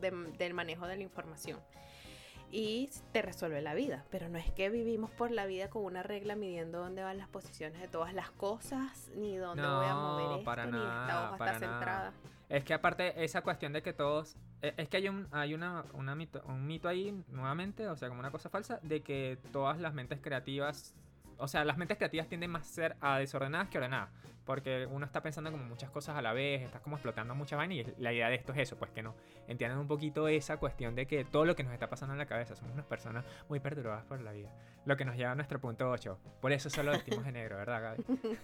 de- 0.00 0.32
del 0.38 0.54
manejo 0.54 0.86
de 0.86 0.96
la 0.96 1.02
información. 1.02 1.58
Y 2.52 2.90
te 3.12 3.22
resuelve 3.22 3.62
la 3.62 3.74
vida, 3.74 4.04
pero 4.10 4.28
no 4.28 4.36
es 4.38 4.50
que 4.52 4.70
vivimos 4.70 5.10
por 5.12 5.30
la 5.30 5.46
vida 5.46 5.70
con 5.70 5.84
una 5.84 6.02
regla 6.02 6.34
midiendo 6.34 6.80
dónde 6.80 7.02
van 7.02 7.16
las 7.18 7.28
posiciones 7.28 7.80
de 7.80 7.86
todas 7.86 8.12
las 8.12 8.30
cosas, 8.32 9.08
ni 9.14 9.36
dónde 9.36 9.62
voy 9.62 9.86
a 9.86 9.94
mover 9.94 10.32
esto, 10.32 10.44
para 10.44 10.64
ni 10.66 10.76
esta 10.76 11.06
nada, 11.06 11.28
hoja 11.28 11.38
para 11.38 11.52
está 11.52 11.66
nada. 11.66 11.78
centrada. 11.78 12.12
Es 12.48 12.64
que 12.64 12.74
aparte 12.74 13.22
esa 13.24 13.42
cuestión 13.42 13.72
de 13.72 13.82
que 13.82 13.92
todos... 13.92 14.36
e- 14.62 14.74
Es 14.76 14.88
que 14.88 14.96
hay 14.96 15.08
un, 15.08 15.28
hay 15.30 15.54
una, 15.54 15.84
una 15.92 16.16
mito, 16.16 16.42
un 16.46 16.66
mito 16.66 16.88
ahí 16.88 17.22
nuevamente, 17.28 17.86
o 17.88 17.96
sea, 17.96 18.08
como 18.08 18.18
una 18.18 18.32
cosa 18.32 18.48
falsa, 18.48 18.80
de 18.82 19.02
que 19.02 19.38
todas 19.52 19.78
las 19.78 19.94
mentes 19.94 20.18
creativas... 20.20 20.94
O 21.40 21.48
sea, 21.48 21.64
las 21.64 21.76
mentes 21.76 21.96
creativas 21.96 22.28
tienden 22.28 22.50
más 22.50 22.62
a 22.62 22.72
ser 22.72 22.96
a 23.00 23.18
desordenadas 23.18 23.68
que 23.68 23.78
ordenadas. 23.78 24.10
Porque 24.44 24.86
uno 24.90 25.06
está 25.06 25.22
pensando 25.22 25.50
como 25.50 25.64
muchas 25.64 25.90
cosas 25.90 26.16
a 26.16 26.22
la 26.22 26.32
vez, 26.32 26.62
estás 26.62 26.80
como 26.80 26.96
explotando 26.96 27.34
muchas 27.34 27.56
vainas 27.56 27.78
y 27.78 28.02
la 28.02 28.12
idea 28.12 28.28
de 28.28 28.34
esto 28.34 28.52
es 28.52 28.58
eso, 28.58 28.76
pues 28.76 28.90
que 28.90 29.02
no. 29.02 29.14
Entiendan 29.46 29.78
un 29.78 29.86
poquito 29.86 30.28
esa 30.28 30.56
cuestión 30.56 30.94
de 30.94 31.06
que 31.06 31.24
todo 31.24 31.44
lo 31.44 31.54
que 31.54 31.62
nos 31.62 31.72
está 31.72 31.88
pasando 31.88 32.14
en 32.14 32.18
la 32.18 32.26
cabeza, 32.26 32.56
somos 32.56 32.72
unas 32.72 32.86
personas 32.86 33.24
muy 33.48 33.60
perturbadas 33.60 34.04
por 34.06 34.20
la 34.20 34.32
vida. 34.32 34.50
Lo 34.86 34.96
que 34.96 35.04
nos 35.04 35.16
lleva 35.16 35.32
a 35.32 35.34
nuestro 35.34 35.60
punto 35.60 35.90
8. 35.90 36.18
Por 36.40 36.52
eso 36.52 36.68
solo 36.70 36.92
vestimos 36.92 37.24
de 37.24 37.32
negro, 37.32 37.56
¿verdad, 37.56 37.82
Gaby? 37.82 38.38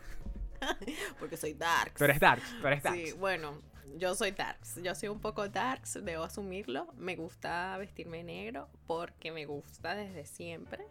Porque 1.19 1.37
soy 1.37 1.55
dark. 1.55 1.95
Tú 1.95 2.05
eres 2.05 2.21
dark, 2.21 2.43
tú 2.61 2.67
eres 2.67 2.83
dark. 2.83 2.97
Sí, 2.97 3.13
bueno, 3.13 3.61
yo 3.97 4.15
soy 4.15 4.33
darks. 4.33 4.81
Yo 4.83 4.95
soy 4.95 5.09
un 5.09 5.21
poco 5.21 5.49
darks, 5.49 6.05
debo 6.05 6.25
asumirlo. 6.25 6.93
Me 6.97 7.17
gusta 7.17 7.77
vestirme 7.79 8.23
negro 8.23 8.69
porque 8.87 9.33
me 9.33 9.47
gusta 9.47 9.95
desde 9.95 10.27
siempre. 10.27 10.87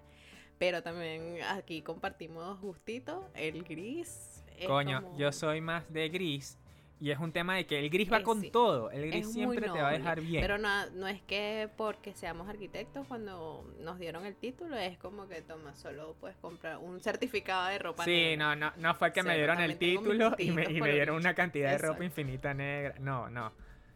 Pero 0.57 0.81
también 0.83 1.37
aquí 1.49 1.81
compartimos 1.81 2.59
gustito, 2.61 3.27
el 3.35 3.63
gris. 3.63 4.43
Coño, 4.67 5.01
como- 5.01 5.17
yo 5.17 5.31
soy 5.31 5.59
más 5.61 5.91
de 5.91 6.09
gris, 6.09 6.57
Y 6.97 7.11
es 7.11 7.19
un 7.19 7.33
tema 7.33 7.55
de 7.57 7.67
que 7.67 7.77
el 7.77 7.89
gris 7.89 8.09
va 8.11 8.19
Eh, 8.19 8.23
con 8.23 8.39
sí. 8.39 8.49
todo. 8.49 8.89
El 8.89 9.07
gris 9.11 9.27
Es 9.27 9.33
siempre 9.33 9.59
te 9.69 9.81
va 9.81 9.89
a 9.89 9.91
dejar 9.91 10.21
bien. 10.21 10.41
Pero 10.41 10.57
no, 10.57 10.89
no 10.91 11.09
es 11.09 11.21
que 11.23 11.69
porque 11.75 12.13
seamos 12.13 12.47
arquitectos 12.47 13.05
cuando 13.05 13.69
nos 13.81 13.99
dieron 13.99 14.25
el 14.25 14.33
título, 14.37 14.77
es 14.77 14.97
como 14.97 15.27
que 15.27 15.41
toma, 15.41 15.75
solo 15.75 16.15
puedes 16.21 16.37
comprar 16.37 16.77
un 16.77 17.01
certificado 17.01 17.67
de 17.67 17.79
ropa 17.79 18.05
Sí, 18.05 18.11
negra. 18.11 18.55
no, 18.55 18.55
no, 18.55 18.73
no 18.77 18.95
fue 18.95 19.11
que 19.11 19.23
me 19.23 19.35
dieron 19.35 19.59
el 19.59 19.77
título 19.77 20.35
y 20.37 20.51
me, 20.51 20.63
y 20.71 20.79
me 20.79 20.93
dieron 20.93 21.17
una 21.17 21.33
cantidad 21.35 21.71
de 21.71 21.79
ropa 21.79 22.05
infinita 22.05 22.53
negra. 22.53 22.95
No, 22.99 23.29
no. 23.29 23.51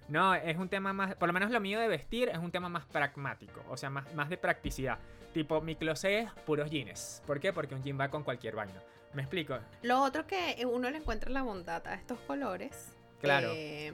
No, 0.09 0.33
es 0.33 0.57
un 0.57 0.69
tema 0.69 0.91
más, 0.91 1.15
por 1.15 1.27
lo 1.27 1.33
menos 1.33 1.51
lo 1.51 1.59
mío 1.59 1.79
de 1.79 1.87
vestir 1.87 2.29
es 2.29 2.37
un 2.37 2.51
tema 2.51 2.67
más 2.67 2.85
pragmático, 2.85 3.63
o 3.69 3.77
sea, 3.77 3.89
más, 3.89 4.13
más 4.15 4.29
de 4.29 4.37
practicidad. 4.37 4.97
Tipo, 5.33 5.61
mi 5.61 5.75
closet 5.75 6.25
es 6.25 6.31
puros 6.45 6.69
jeans. 6.71 7.21
¿Por 7.27 7.39
qué? 7.39 7.53
Porque 7.53 7.75
un 7.75 7.83
jean 7.83 7.99
va 7.99 8.09
con 8.09 8.23
cualquier 8.23 8.55
vaina. 8.55 8.81
¿Me 9.13 9.21
explico? 9.21 9.57
Lo 9.83 10.01
otro 10.01 10.25
que 10.25 10.65
uno 10.65 10.89
le 10.89 10.97
encuentra 10.97 11.29
la 11.29 11.43
bondad 11.43 11.85
a 11.87 11.93
estos 11.93 12.19
colores. 12.21 12.95
Claro. 13.21 13.51
eh, 13.53 13.93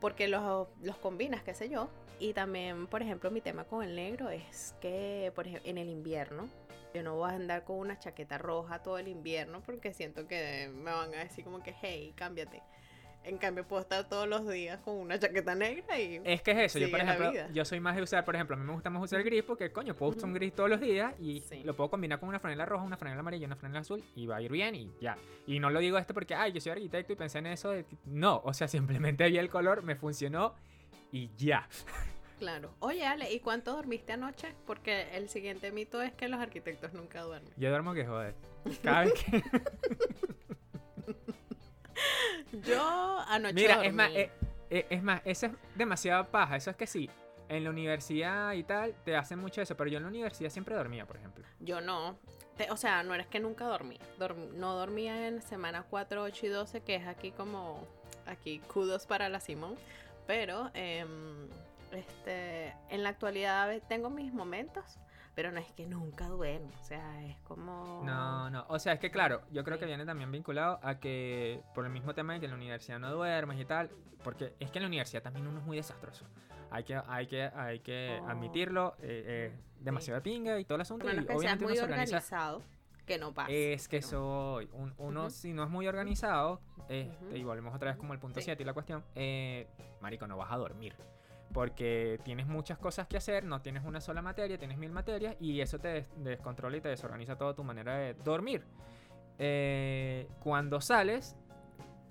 porque 0.00 0.28
los, 0.28 0.68
los 0.82 0.96
combinas, 0.98 1.42
qué 1.42 1.54
sé 1.54 1.68
yo. 1.68 1.88
Y 2.18 2.34
también, 2.34 2.86
por 2.86 3.02
ejemplo, 3.02 3.30
mi 3.30 3.40
tema 3.40 3.64
con 3.64 3.82
el 3.82 3.96
negro 3.96 4.30
es 4.30 4.74
que, 4.80 5.32
por 5.34 5.46
ejemplo, 5.46 5.68
en 5.68 5.78
el 5.78 5.88
invierno, 5.88 6.48
yo 6.94 7.02
no 7.02 7.16
voy 7.16 7.30
a 7.30 7.34
andar 7.34 7.64
con 7.64 7.78
una 7.78 7.98
chaqueta 7.98 8.38
roja 8.38 8.82
todo 8.82 8.98
el 8.98 9.08
invierno 9.08 9.62
porque 9.64 9.94
siento 9.94 10.26
que 10.26 10.70
me 10.74 10.90
van 10.90 11.14
a 11.14 11.18
decir 11.18 11.44
como 11.44 11.62
que, 11.62 11.74
hey, 11.80 12.12
cámbiate. 12.14 12.62
En 13.24 13.38
cambio, 13.38 13.64
puedo 13.66 13.82
estar 13.82 14.08
todos 14.08 14.26
los 14.28 14.48
días 14.48 14.80
con 14.80 14.96
una 14.96 15.18
chaqueta 15.18 15.54
negra 15.54 15.98
y... 16.00 16.20
Es 16.24 16.42
que 16.42 16.50
es 16.50 16.58
eso, 16.58 16.78
yo 16.80 16.90
por 16.90 17.00
ejemplo, 17.00 17.32
yo 17.52 17.64
soy 17.64 17.78
más 17.78 17.94
de 17.94 18.02
usar, 18.02 18.24
por 18.24 18.34
ejemplo, 18.34 18.56
a 18.56 18.58
mí 18.58 18.64
me 18.66 18.72
gusta 18.72 18.90
más 18.90 19.02
usar 19.02 19.20
el 19.20 19.24
gris 19.24 19.44
porque, 19.44 19.70
coño, 19.70 19.94
puedo 19.94 20.10
usar 20.10 20.24
un 20.24 20.34
gris 20.34 20.52
todos 20.54 20.68
los 20.68 20.80
días 20.80 21.14
y 21.20 21.40
Sí. 21.42 21.62
lo 21.62 21.74
puedo 21.76 21.88
combinar 21.90 22.18
con 22.18 22.28
una 22.28 22.40
franela 22.40 22.64
roja, 22.66 22.84
una 22.84 22.96
franela 22.96 23.20
amarilla, 23.20 23.46
una 23.46 23.56
franela 23.56 23.80
azul 23.80 24.02
y 24.16 24.26
va 24.26 24.36
a 24.36 24.42
ir 24.42 24.50
bien 24.50 24.74
y 24.74 24.90
ya. 25.00 25.16
Y 25.46 25.60
no 25.60 25.70
lo 25.70 25.78
digo 25.80 25.98
esto 25.98 26.14
porque, 26.14 26.34
ay, 26.34 26.52
yo 26.52 26.60
soy 26.60 26.72
arquitecto 26.72 27.12
y 27.12 27.16
pensé 27.16 27.38
en 27.38 27.46
eso. 27.46 27.70
de 27.70 27.84
No, 28.06 28.40
o 28.44 28.52
sea, 28.52 28.66
simplemente 29.06 29.28
vi 29.28 29.38
el 29.38 29.48
color, 29.50 29.82
me 29.82 29.94
funcionó 29.94 30.54
y 31.12 31.30
ya. 31.36 31.68
Claro. 32.38 32.74
Oye, 32.80 33.06
Ale, 33.06 33.32
¿y 33.32 33.38
cuánto 33.38 33.72
dormiste 33.72 34.14
anoche? 34.14 34.48
Porque 34.66 35.14
el 35.16 35.28
siguiente 35.28 35.70
mito 35.70 36.02
es 36.02 36.12
que 36.12 36.26
los 36.26 36.40
arquitectos 36.40 36.92
nunca 36.92 37.20
duermen. 37.22 37.52
Yo 37.56 37.68
duermo 37.68 37.94
que 37.94 38.04
joder. 38.04 38.34
Cada 38.82 39.02
vez 39.04 39.12
que... 39.14 39.42
Yo 42.52 43.18
anoche 43.28 43.54
Mira, 43.54 43.84
es 43.84 43.92
más, 43.94 44.10
eh, 44.12 44.30
eh, 44.70 44.86
es 44.90 45.02
más, 45.02 45.20
eso 45.24 45.46
es 45.46 45.52
demasiada 45.74 46.24
paja. 46.24 46.56
Eso 46.56 46.70
es 46.70 46.76
que 46.76 46.86
sí, 46.86 47.08
en 47.48 47.64
la 47.64 47.70
universidad 47.70 48.52
y 48.52 48.62
tal, 48.64 48.94
te 49.04 49.16
hacen 49.16 49.38
mucho 49.38 49.60
eso, 49.62 49.76
pero 49.76 49.90
yo 49.90 49.96
en 49.98 50.04
la 50.04 50.08
universidad 50.08 50.50
siempre 50.50 50.74
dormía, 50.74 51.06
por 51.06 51.16
ejemplo. 51.16 51.44
Yo 51.60 51.80
no. 51.80 52.16
Te- 52.56 52.70
o 52.70 52.76
sea, 52.76 53.02
no 53.02 53.14
eres 53.14 53.26
que 53.26 53.40
nunca 53.40 53.64
dormía. 53.66 54.00
Dorm- 54.18 54.52
no 54.52 54.74
dormía 54.74 55.26
en 55.28 55.40
semana 55.42 55.84
4, 55.88 56.22
8 56.22 56.46
y 56.46 56.48
12, 56.50 56.80
que 56.82 56.96
es 56.96 57.06
aquí 57.06 57.30
como. 57.32 57.86
Aquí, 58.26 58.60
kudos 58.72 59.06
para 59.06 59.28
la 59.28 59.40
Simón. 59.40 59.74
Pero, 60.26 60.70
em, 60.74 61.48
este. 61.92 62.74
En 62.90 63.02
la 63.02 63.08
actualidad 63.10 63.70
tengo 63.88 64.10
mis 64.10 64.32
momentos, 64.32 64.98
pero 65.34 65.50
no 65.52 65.60
es 65.60 65.70
que 65.72 65.86
nunca 65.86 66.28
duermo. 66.28 66.70
O 66.80 66.84
sea, 66.84 67.24
es 67.24 67.38
como. 67.40 68.02
No, 68.04 68.50
no. 68.50 68.64
O 68.68 68.78
sea, 68.78 68.94
es 68.94 69.00
que 69.00 69.10
claro, 69.10 69.42
yo 69.50 69.64
creo 69.64 69.78
que 69.78 69.84
Sí. 69.84 69.88
viene 69.88 70.04
también 70.04 70.30
vinculado 70.30 70.78
a 70.82 70.98
que 70.98 71.62
por 71.74 71.84
el 71.86 71.92
mismo 71.92 72.14
tema 72.14 72.34
de 72.34 72.40
que 72.40 72.46
en 72.46 72.52
la 72.52 72.56
universidad 72.56 72.98
no 72.98 73.10
duermes 73.12 73.58
y 73.60 73.64
tal, 73.64 73.90
porque 74.22 74.54
es 74.60 74.70
que 74.70 74.78
en 74.78 74.82
la 74.82 74.88
universidad 74.88 75.22
también 75.22 75.46
uno 75.46 75.58
es 75.60 75.64
muy 75.64 75.76
desastroso. 75.76 76.26
Hay 76.70 76.84
que, 76.84 76.94
hay 77.06 77.26
que, 77.26 77.42
hay 77.54 77.80
que 77.80 78.18
Oh. 78.22 78.28
admitirlo. 78.28 78.94
eh, 79.00 79.50
eh, 79.52 79.58
demasiado 79.80 80.16
de 80.20 80.22
pinga 80.22 80.58
y 80.60 80.64
todo 80.64 80.76
el 80.76 80.82
asunto. 80.82 81.04
A 81.06 81.10
menos 81.10 81.24
y 81.24 81.26
que 81.26 81.34
obviamente 81.34 81.64
muy 81.64 81.72
uno 81.74 81.82
organiza. 81.82 82.16
organizado, 82.16 82.62
que 83.04 83.18
no 83.18 83.34
pasa. 83.34 83.50
Es 83.52 83.88
que 83.88 84.00
soy. 84.00 84.68
un- 84.72 84.94
uno, 84.96 85.22
Ujú. 85.22 85.30
si 85.30 85.52
no 85.52 85.64
es 85.64 85.70
muy 85.70 85.88
organizado, 85.88 86.60
este, 86.88 87.10
Ujú. 87.26 87.36
y 87.36 87.42
volvemos 87.42 87.74
otra 87.74 87.90
vez 87.90 87.96
como 87.98 88.12
el 88.12 88.20
punto 88.20 88.38
Sí. 88.40 88.44
7 88.44 88.62
y 88.62 88.66
la 88.66 88.72
cuestión, 88.74 89.04
eh, 89.16 89.66
Marico, 90.00 90.26
no 90.26 90.36
vas 90.36 90.50
a 90.52 90.56
dormir. 90.56 90.94
Porque 91.52 92.18
tienes 92.24 92.46
muchas 92.46 92.78
cosas 92.78 93.06
que 93.06 93.16
hacer, 93.18 93.44
no 93.44 93.60
tienes 93.60 93.84
una 93.84 94.00
sola 94.00 94.22
materia, 94.22 94.58
tienes 94.58 94.78
mil 94.78 94.90
materias, 94.90 95.36
y 95.40 95.60
eso 95.60 95.78
te 95.78 95.88
des- 95.88 96.06
descontrola 96.16 96.76
y 96.76 96.80
te 96.80 96.88
desorganiza 96.88 97.36
toda 97.36 97.54
tu 97.54 97.62
manera 97.64 97.96
de 97.96 98.14
dormir. 98.14 98.64
Eh, 99.38 100.28
cuando 100.40 100.80
sales, 100.80 101.36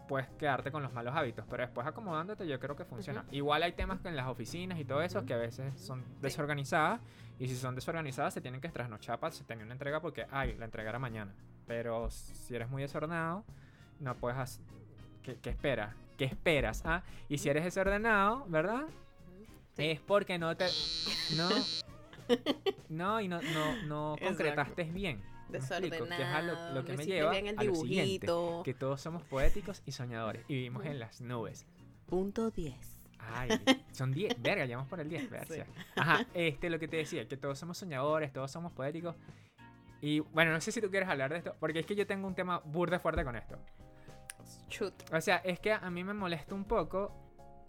puedes 0.07 0.27
quedarte 0.31 0.71
con 0.71 0.83
los 0.83 0.91
malos 0.93 1.15
hábitos, 1.15 1.45
pero 1.49 1.63
después 1.63 1.87
acomodándote 1.87 2.45
yo 2.47 2.59
creo 2.59 2.75
que 2.75 2.83
funciona. 2.85 3.25
Igual 3.31 3.63
hay 3.63 3.71
temas 3.71 3.99
que 4.01 4.09
en 4.09 4.15
las 4.15 4.27
oficinas 4.27 4.77
y 4.79 4.85
todo 4.85 5.01
eso 5.01 5.25
que 5.25 5.33
a 5.33 5.37
veces 5.37 5.79
son 5.79 6.03
desorganizadas 6.21 6.99
y 7.39 7.47
si 7.47 7.55
son 7.55 7.75
desorganizadas 7.75 8.33
se 8.33 8.41
tienen 8.41 8.59
que 8.59 8.69
trasnochar 8.69 9.19
para 9.19 9.31
se 9.31 9.43
tener 9.45 9.63
una 9.63 9.73
entrega 9.73 10.01
porque, 10.01 10.27
ay, 10.29 10.55
la 10.57 10.65
entregará 10.65 10.99
mañana. 10.99 11.33
Pero 11.65 12.11
si 12.11 12.55
eres 12.55 12.69
muy 12.69 12.81
desordenado, 12.81 13.45
no 13.99 14.13
puedes 14.15 14.37
hacer... 14.37 14.65
¿Qué, 15.23 15.37
qué 15.39 15.51
esperas? 15.51 15.95
¿Qué 16.17 16.25
esperas? 16.25 16.83
Ah? 16.85 17.03
Y 17.29 17.37
si 17.37 17.47
eres 17.49 17.63
desordenado, 17.63 18.43
¿verdad? 18.49 18.83
Sí. 19.75 19.85
Es 19.85 19.99
porque 20.01 20.37
no 20.37 20.55
te... 20.55 20.65
No... 21.35 21.49
No, 22.87 23.19
y 23.19 23.27
no, 23.27 23.41
no, 23.41 23.75
no 23.87 24.13
Exacto. 24.13 24.25
concretaste 24.25 24.83
bien. 24.85 25.21
Desordenado. 25.49 26.05
Que 26.05 26.13
es 26.13 26.21
a 26.21 26.41
lo, 26.41 26.73
lo 26.75 26.85
que 26.85 26.93
no 26.93 26.97
me 26.99 27.05
lleva 27.05 27.31
bien 27.31 27.47
el 27.47 27.59
a 27.59 27.63
lo 27.63 27.75
siguiente 27.75 28.25
dibujito. 28.25 28.61
que 28.63 28.73
todos 28.73 29.01
somos 29.01 29.23
poéticos 29.23 29.81
y 29.85 29.91
soñadores 29.91 30.45
y 30.47 30.53
vivimos 30.53 30.85
en 30.85 30.97
las 30.99 31.19
nubes. 31.19 31.65
Punto 32.05 32.49
10. 32.51 32.73
Ay, 33.19 33.49
son 33.91 34.11
10, 34.13 34.41
verga, 34.41 34.65
ya 34.65 34.77
vamos 34.77 34.89
por 34.89 34.99
el 34.99 35.09
10, 35.09 35.29
verga. 35.29 35.65
Ajá, 35.95 36.25
este, 36.33 36.69
lo 36.69 36.79
que 36.79 36.87
te 36.87 36.97
decía, 36.97 37.27
que 37.27 37.37
todos 37.37 37.59
somos 37.59 37.77
soñadores, 37.77 38.31
todos 38.31 38.49
somos 38.49 38.71
poéticos. 38.71 39.15
Y 40.01 40.21
bueno, 40.21 40.51
no 40.51 40.61
sé 40.61 40.71
si 40.71 40.81
tú 40.81 40.89
quieres 40.89 41.07
hablar 41.09 41.31
de 41.31 41.37
esto, 41.37 41.55
porque 41.59 41.79
es 41.79 41.85
que 41.85 41.95
yo 41.95 42.07
tengo 42.07 42.27
un 42.27 42.33
tema 42.33 42.59
burda 42.59 42.99
fuerte 42.99 43.23
con 43.23 43.35
esto. 43.35 43.57
Shoot. 44.69 44.93
O 45.13 45.21
sea, 45.21 45.37
es 45.37 45.59
que 45.59 45.73
a 45.73 45.89
mí 45.89 46.03
me 46.03 46.13
molesta 46.13 46.55
un 46.55 46.63
poco. 46.63 47.13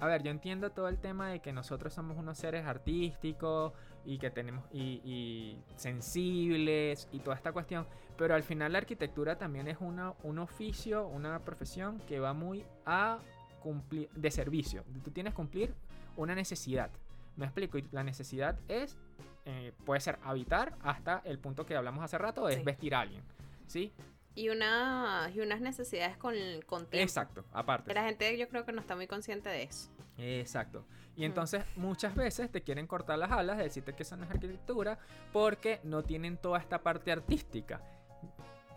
A 0.03 0.07
ver, 0.07 0.25
yo 0.25 0.33
entiendo 0.33 0.71
todo 0.71 0.89
el 0.89 0.99
tema 0.99 1.29
de 1.31 1.39
que 1.39 1.53
nosotros 1.53 1.95
somos 1.95 2.19
unos 2.19 2.37
seres 2.37 2.67
artísticos 2.67 3.73
y 4.05 4.19
que 4.19 4.31
tenemos 4.33 4.65
y, 4.73 5.01
y 5.05 5.63
sensibles 5.77 7.09
y 7.13 7.21
toda 7.21 7.37
esta 7.37 7.53
cuestión, 7.53 7.87
pero 8.19 8.35
al 8.35 8.43
final 8.43 8.73
la 8.73 8.79
arquitectura 8.79 9.39
también 9.39 9.69
es 9.69 9.77
una, 9.81 10.15
un 10.25 10.41
oficio, 10.41 11.07
una 11.07 11.39
profesión 11.39 12.01
que 12.09 12.19
va 12.19 12.33
muy 12.33 12.65
a 12.85 13.21
cumplir 13.63 14.11
de 14.11 14.31
servicio. 14.33 14.83
Tú 15.05 15.13
tienes 15.13 15.35
que 15.35 15.37
cumplir 15.37 15.73
una 16.17 16.35
necesidad. 16.35 16.91
Me 17.37 17.45
explico, 17.45 17.79
y 17.79 17.87
la 17.93 18.03
necesidad 18.03 18.59
es 18.67 18.97
eh, 19.45 19.73
puede 19.85 20.01
ser 20.01 20.19
habitar 20.25 20.75
hasta 20.83 21.23
el 21.25 21.39
punto 21.39 21.65
que 21.65 21.77
hablamos 21.77 22.03
hace 22.03 22.19
rato, 22.19 22.49
es 22.49 22.57
Sí. 22.57 22.63
vestir 22.65 22.95
a 22.97 23.01
alguien. 23.03 23.23
¿Sí? 23.69 23.93
Y, 24.35 24.49
una, 24.49 25.31
y 25.35 25.41
unas 25.41 25.61
necesidades 25.61 26.17
con, 26.17 26.35
con 26.67 26.87
tiempo. 26.87 27.03
Exacto, 27.05 27.45
aparte. 27.53 27.93
La 27.95 28.05
gente 28.05 28.37
yo 28.39 28.49
creo 28.49 28.65
que 28.65 28.73
no 28.73 28.81
está 28.81 28.97
muy 28.97 29.07
consciente 29.07 29.49
de 29.51 29.65
eso. 29.65 29.91
Exacto. 30.19 30.87
Y 31.17 31.21
Mm. 31.23 31.25
entonces 31.25 31.65
muchas 31.77 32.15
veces 32.15 32.51
te 32.51 32.63
quieren 32.63 32.87
cortar 32.87 33.19
las 33.19 33.31
alas 33.31 33.59
de 33.59 33.65
decirte 33.65 33.93
que 33.95 34.03
eso 34.05 34.17
no 34.17 34.25
es 34.25 34.31
arquitectura 34.31 34.99
porque 35.33 35.81
no 35.85 36.03
tienen 36.03 36.39
toda 36.39 36.59
esta 36.59 36.83
parte 36.83 37.13
artística. 37.13 37.83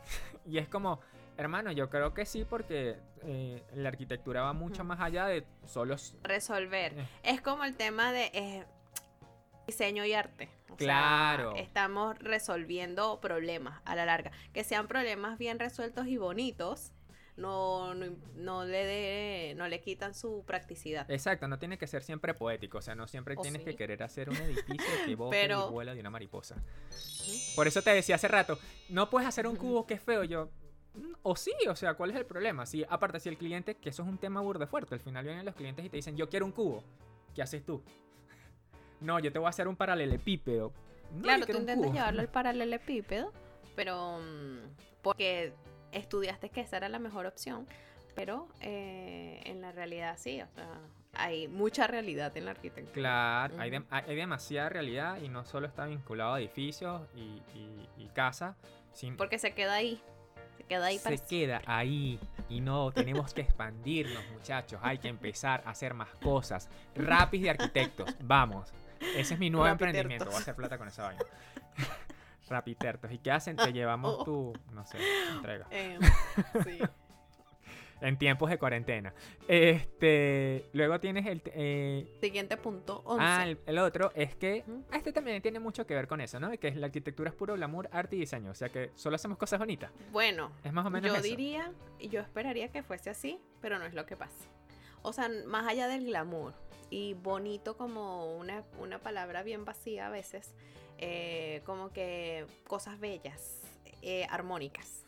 y 0.46 0.58
es 0.58 0.68
como, 0.68 1.00
hermano, 1.38 1.72
yo 1.72 1.90
creo 1.90 2.14
que 2.14 2.26
sí 2.26 2.46
porque 2.46 2.98
eh, 3.24 3.64
la 3.74 3.90
arquitectura 3.90 4.42
va 4.42 4.54
mucho 4.54 4.84
más 4.84 5.00
allá 5.00 5.26
de 5.28 5.46
solo... 5.66 5.96
s- 5.96 6.18
Resolver. 6.24 7.00
Eh. 7.00 7.08
Es 7.24 7.42
como 7.42 7.64
el 7.64 7.76
tema 7.76 8.12
de 8.12 8.30
eh, 8.34 8.66
diseño 9.66 10.06
y 10.06 10.14
arte. 10.14 10.50
O 10.66 10.68
sea, 10.68 10.78
Claro. 10.78 11.56
estamos 11.56 12.18
resolviendo 12.20 13.20
problemas 13.22 13.82
a 13.86 13.96
la 13.96 14.06
larga. 14.06 14.32
Que 14.54 14.64
sean 14.64 14.88
problemas 14.88 15.38
bien 15.38 15.60
resueltos 15.60 16.08
y 16.08 16.18
bonitos. 16.18 16.92
No, 17.38 17.94
no, 17.96 18.16
no 18.36 18.64
le 18.64 18.86
de- 18.86 19.54
no 19.58 19.68
le 19.68 19.82
quitan 19.82 20.14
su 20.16 20.44
practicidad. 20.48 21.10
Exacto, 21.12 21.50
no 21.50 21.60
tiene 21.60 21.78
que 21.78 21.86
ser 21.86 22.02
siempre 22.02 22.34
poético, 22.34 22.78
o 22.78 22.82
sea, 22.82 22.96
no 22.96 23.08
siempre 23.08 23.36
tienes 23.36 23.62
que 23.62 23.76
querer 23.76 24.04
hacer 24.04 24.30
un 24.30 24.38
edificio 24.38 24.66
que 25.06 25.16
bote 25.16 25.36
Pero- 25.36 25.68
y 25.68 25.72
vuela 25.72 25.94
de 25.94 26.00
una 26.00 26.10
mariposa. 26.10 26.56
Por 27.56 27.68
eso 27.68 27.82
te 27.82 27.90
decía 27.94 28.16
hace 28.16 28.30
rato, 28.30 28.58
no 28.88 29.10
puedes 29.10 29.28
hacer 29.28 29.48
un 29.48 29.58
cubo 29.58 29.86
que 29.86 29.96
es 29.96 30.02
feo, 30.02 30.24
yo... 30.24 30.50
"Mm, 30.94 31.12
O 31.24 31.36
sí, 31.36 31.52
o 31.70 31.76
sea, 31.76 31.96
¿cuál 31.96 32.12
es 32.12 32.16
el 32.16 32.26
problema? 32.26 32.66
Si, 32.66 32.86
aparte, 32.88 33.20
si 33.20 33.28
el 33.28 33.38
cliente, 33.38 33.76
que 33.76 33.90
eso 33.90 34.04
es 34.04 34.08
un 34.08 34.18
tema 34.18 34.40
burde 34.40 34.66
fuerte, 34.66 34.94
al 34.96 35.02
final 35.02 35.26
vienen 35.26 35.44
los 35.44 35.56
clientes 35.56 35.84
y 35.84 35.90
te 35.90 35.98
dicen, 35.98 36.16
yo 36.16 36.30
quiero 36.30 36.46
un 36.46 36.54
cubo, 36.54 36.86
¿qué 37.34 37.42
haces 37.42 37.66
tú? 37.66 37.84
No, 39.02 39.20
yo 39.20 39.32
te 39.32 39.40
voy 39.40 39.48
a 39.48 39.50
hacer 39.50 39.68
un 39.68 39.76
paralelepípedo. 39.76 40.72
No, 41.14 41.22
claro, 41.22 41.46
tú 41.46 41.58
intentas 41.58 41.92
llevarlo 41.92 42.22
al 42.22 42.30
paralelepípedo, 42.32 43.32
pero 43.76 44.20
mm, 44.20 44.60
porque 45.02 45.54
estudiaste 45.92 46.50
que 46.50 46.62
esa 46.62 46.78
era 46.78 46.90
la 46.90 47.00
mejor 47.00 47.26
opción, 47.26 47.68
pero 48.16 48.48
eh, 48.62 49.42
en 49.46 49.62
la 49.62 49.72
realidad 49.72 50.16
sí, 50.18 50.42
o 50.42 50.48
sea, 50.50 50.80
hay 51.14 51.48
mucha 51.48 51.88
realidad 51.88 52.36
en 52.36 52.46
la 52.46 52.52
arquitectura. 52.52 52.94
Claro, 52.94 53.56
hay, 53.60 54.16
demasiada 54.16 54.70
realidad 54.70 55.22
y 55.22 55.30
no 55.30 55.46
solo 55.46 55.68
está 55.68 55.86
vinculado 55.86 56.34
a 56.34 56.40
edificios 56.40 57.02
y, 57.16 57.42
y, 57.58 57.90
y 57.98 58.08
casa, 58.10 58.56
sin, 58.94 59.16
Porque 59.16 59.40
se 59.40 59.54
queda 59.54 59.76
ahí, 59.76 60.02
se 60.58 60.64
queda 60.64 60.88
ahí 60.88 61.00
para 61.00 61.16
se 61.16 61.26
queda 61.26 61.62
ahí 61.66 62.20
y 62.50 62.62
no 62.62 62.92
tenemos 62.92 63.34
que 63.34 63.42
expandirnos 63.42 64.24
muchachos 64.32 64.80
hay 64.84 64.98
que 64.98 65.08
empezar 65.08 65.64
a 65.66 65.72
hacer 65.72 65.94
más 65.94 66.10
cosas. 66.16 66.70
Rapis 66.96 67.42
de 67.44 67.50
arquitectos 67.52 68.16
vamos 68.22 68.74
ese 69.16 69.34
es 69.36 69.40
mi 69.40 69.50
nuevo 69.50 69.66
Rapitertos. 69.66 69.88
emprendimiento 69.96 70.26
voy 70.26 70.36
a 70.36 70.38
hacer 70.40 70.56
plata 70.56 70.78
con 70.78 70.88
esa 70.88 71.04
vaina 71.04 71.24
rapitertos 72.50 73.12
y 73.12 73.18
qué 73.18 73.32
hacen 73.32 73.56
te 73.56 73.74
llevamos 73.74 74.16
Oh. 74.20 74.24
tu 74.24 74.54
no 74.74 74.86
sé 74.86 74.98
entrega 75.34 75.68
Eh, 75.72 75.98
sí. 76.64 76.80
en 78.02 78.18
tiempos 78.18 78.50
de 78.50 78.60
cuarentena. 78.60 79.14
Este, 79.48 80.66
luego 80.74 81.00
tienes 81.00 81.26
el... 81.26 81.42
eh, 81.46 82.18
Siguiente 82.22 82.58
punto, 82.58 83.02
11. 83.06 83.24
ah, 83.26 83.44
el, 83.48 83.58
el 83.66 83.78
otro 83.80 84.12
es 84.16 84.36
que 84.36 84.64
Ujú. 84.68 84.84
este 84.94 85.12
también 85.12 85.42
tiene 85.42 85.60
mucho 85.60 85.88
que 85.88 85.96
ver 85.96 86.08
con 86.08 86.22
eso, 86.22 86.40
¿no? 86.40 86.52
Que 86.60 86.68
es 86.68 86.76
la 86.76 86.88
arquitectura 86.88 87.30
es 87.30 87.36
puro 87.36 87.56
glamour, 87.56 87.90
arte 87.92 88.18
y 88.18 88.20
diseño. 88.20 88.52
O 88.52 88.56
sea 88.56 88.70
que 88.70 88.92
solo 88.96 89.16
hacemos 89.16 89.38
cosas 89.38 89.58
bonitas. 89.60 89.92
Bueno, 90.12 90.52
Es 90.64 90.74
más 90.74 90.86
o 90.86 90.90
menos 90.90 91.10
yo 91.10 91.16
eso. 91.16 91.24
diría, 91.24 91.72
y 91.98 92.10
yo 92.10 92.20
esperaría 92.22 92.70
que 92.70 92.84
fuese 92.84 93.10
así, 93.10 93.40
pero 93.62 93.80
no 93.80 93.86
es 93.86 93.94
lo 93.94 94.06
que 94.06 94.16
pasa. 94.18 94.46
O 95.02 95.14
sea, 95.14 95.30
más 95.48 95.66
allá 95.68 95.88
del 95.88 96.06
glamour 96.06 96.54
y 96.96 97.14
bonito 97.14 97.76
como 97.76 98.38
una, 98.38 98.64
una 98.80 99.00
palabra 99.00 99.44
bien 99.44 99.66
vacía 99.66 100.08
a 100.08 100.10
veces, 100.10 100.54
eh, 100.98 101.62
como 101.66 101.92
que 101.92 102.46
cosas 102.68 103.02
bellas, 103.02 103.60
eh, 104.02 104.26
armónicas. 104.30 105.04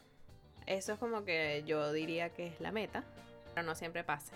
Eso 0.66 0.92
es 0.92 1.00
como 1.00 1.24
que 1.24 1.64
yo 1.66 1.94
diría 1.94 2.30
que 2.30 2.48
es 2.48 2.60
la 2.60 2.74
meta, 2.74 3.06
pero 3.56 3.66
no 3.66 3.74
siempre 3.74 4.04
pasa. 4.04 4.34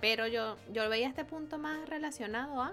Pero 0.00 0.26
yo, 0.26 0.56
yo 0.72 0.88
veía 0.88 1.06
este 1.06 1.26
punto 1.26 1.58
más 1.58 1.86
relacionado 1.86 2.62
a 2.62 2.72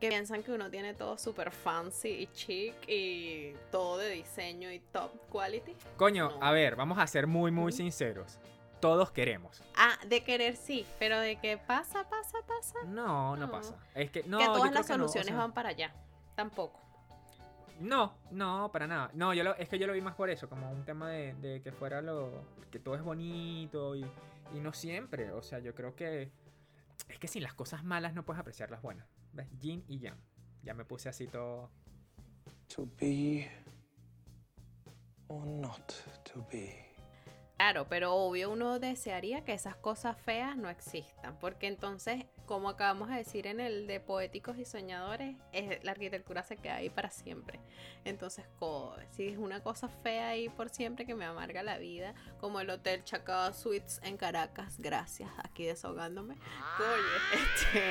que 0.00 0.08
piensan 0.08 0.42
que 0.42 0.50
uno 0.50 0.68
tiene 0.68 0.94
todo 0.94 1.16
súper 1.16 1.52
fancy 1.52 2.08
y 2.08 2.26
chic 2.32 2.74
y 2.88 3.54
todo 3.70 3.98
de 3.98 4.10
diseño 4.10 4.72
y 4.72 4.80
top 4.80 5.12
quality. 5.30 5.76
Coño, 5.96 6.30
No. 6.30 6.42
a 6.44 6.50
ver, 6.50 6.74
vamos 6.74 6.98
a 6.98 7.06
ser 7.06 7.28
muy, 7.28 7.52
muy 7.52 7.70
sinceros. 7.70 8.40
Todos 8.80 9.10
queremos. 9.10 9.62
Ah, 9.76 9.98
de 10.06 10.24
querer 10.24 10.56
sí, 10.56 10.86
pero 10.98 11.18
de 11.20 11.36
que 11.36 11.58
pasa, 11.58 12.08
pasa, 12.08 12.38
pasa. 12.46 12.78
No, 12.86 13.36
no, 13.36 13.46
No. 13.46 13.50
pasa. 13.52 13.76
Es 13.94 14.10
que 14.10 14.22
no, 14.24 14.38
que 14.38 14.44
todas 14.46 14.72
las 14.72 14.86
que 14.86 14.92
no, 14.96 15.04
o 15.04 15.08
soluciones 15.08 15.28
sea, 15.28 15.36
van 15.36 15.52
para 15.52 15.68
allá. 15.70 15.92
Tampoco. 16.34 16.80
No, 17.80 18.14
no, 18.30 18.70
para 18.72 18.86
nada. 18.86 19.10
No, 19.14 19.32
yo 19.32 19.42
lo, 19.42 19.54
es 19.56 19.68
que 19.68 19.78
yo 19.78 19.86
lo 19.86 19.92
vi 19.94 20.00
más 20.02 20.14
por 20.14 20.28
eso, 20.30 20.48
como 20.48 20.70
un 20.70 20.84
tema 20.84 21.10
de, 21.10 21.34
de 21.34 21.62
que 21.62 21.72
fuera 21.72 22.02
lo. 22.02 22.44
que 22.70 22.78
todo 22.78 22.94
es 22.94 23.02
bonito 23.02 23.96
y, 23.96 24.04
y 24.54 24.60
no 24.60 24.72
siempre. 24.72 25.32
O 25.32 25.42
sea, 25.42 25.58
yo 25.60 25.74
creo 25.74 25.94
que. 25.94 26.30
Es 27.08 27.18
que 27.18 27.26
sin 27.28 27.42
las 27.42 27.54
cosas 27.54 27.82
malas 27.84 28.14
no 28.14 28.24
puedes 28.24 28.40
apreciar 28.40 28.70
las 28.70 28.82
buenas. 28.82 29.06
¿Ves? 29.32 29.48
Yin 29.58 29.84
y 29.88 29.98
yang. 29.98 30.18
Ya 30.62 30.74
me 30.74 30.84
puse 30.84 31.08
así 31.08 31.26
todo. 31.26 31.70
To 32.76 32.86
be 33.00 33.50
or 35.28 35.46
not 35.46 35.92
to 36.32 36.46
be. 36.52 36.89
Claro, 37.60 37.86
pero 37.90 38.14
obvio 38.14 38.48
uno 38.48 38.78
desearía 38.78 39.44
que 39.44 39.52
esas 39.52 39.76
cosas 39.76 40.16
feas 40.16 40.56
no 40.56 40.70
existan, 40.70 41.38
porque 41.40 41.66
entonces, 41.66 42.24
como 42.46 42.70
acabamos 42.70 43.10
de 43.10 43.16
decir 43.16 43.46
en 43.46 43.60
el 43.60 43.86
de 43.86 44.00
poéticos 44.00 44.56
y 44.56 44.64
soñadores, 44.64 45.36
es- 45.52 45.84
la 45.84 45.90
arquitectura 45.90 46.42
se 46.42 46.56
queda 46.56 46.76
ahí 46.76 46.88
para 46.88 47.10
siempre. 47.10 47.60
Entonces, 48.06 48.46
co- 48.58 48.96
si 49.10 49.28
es 49.28 49.36
una 49.36 49.62
cosa 49.62 49.88
fea 49.88 50.30
ahí 50.30 50.48
por 50.48 50.70
siempre 50.70 51.04
que 51.04 51.14
me 51.14 51.26
amarga 51.26 51.62
la 51.62 51.76
vida, 51.76 52.14
como 52.40 52.60
el 52.60 52.70
Hotel 52.70 53.04
Chacao 53.04 53.52
Suites 53.52 54.00
en 54.04 54.16
Caracas, 54.16 54.76
gracias, 54.78 55.28
aquí 55.44 55.66
desahogándome. 55.66 56.36
Oye, 56.78 57.42
este... 57.44 57.82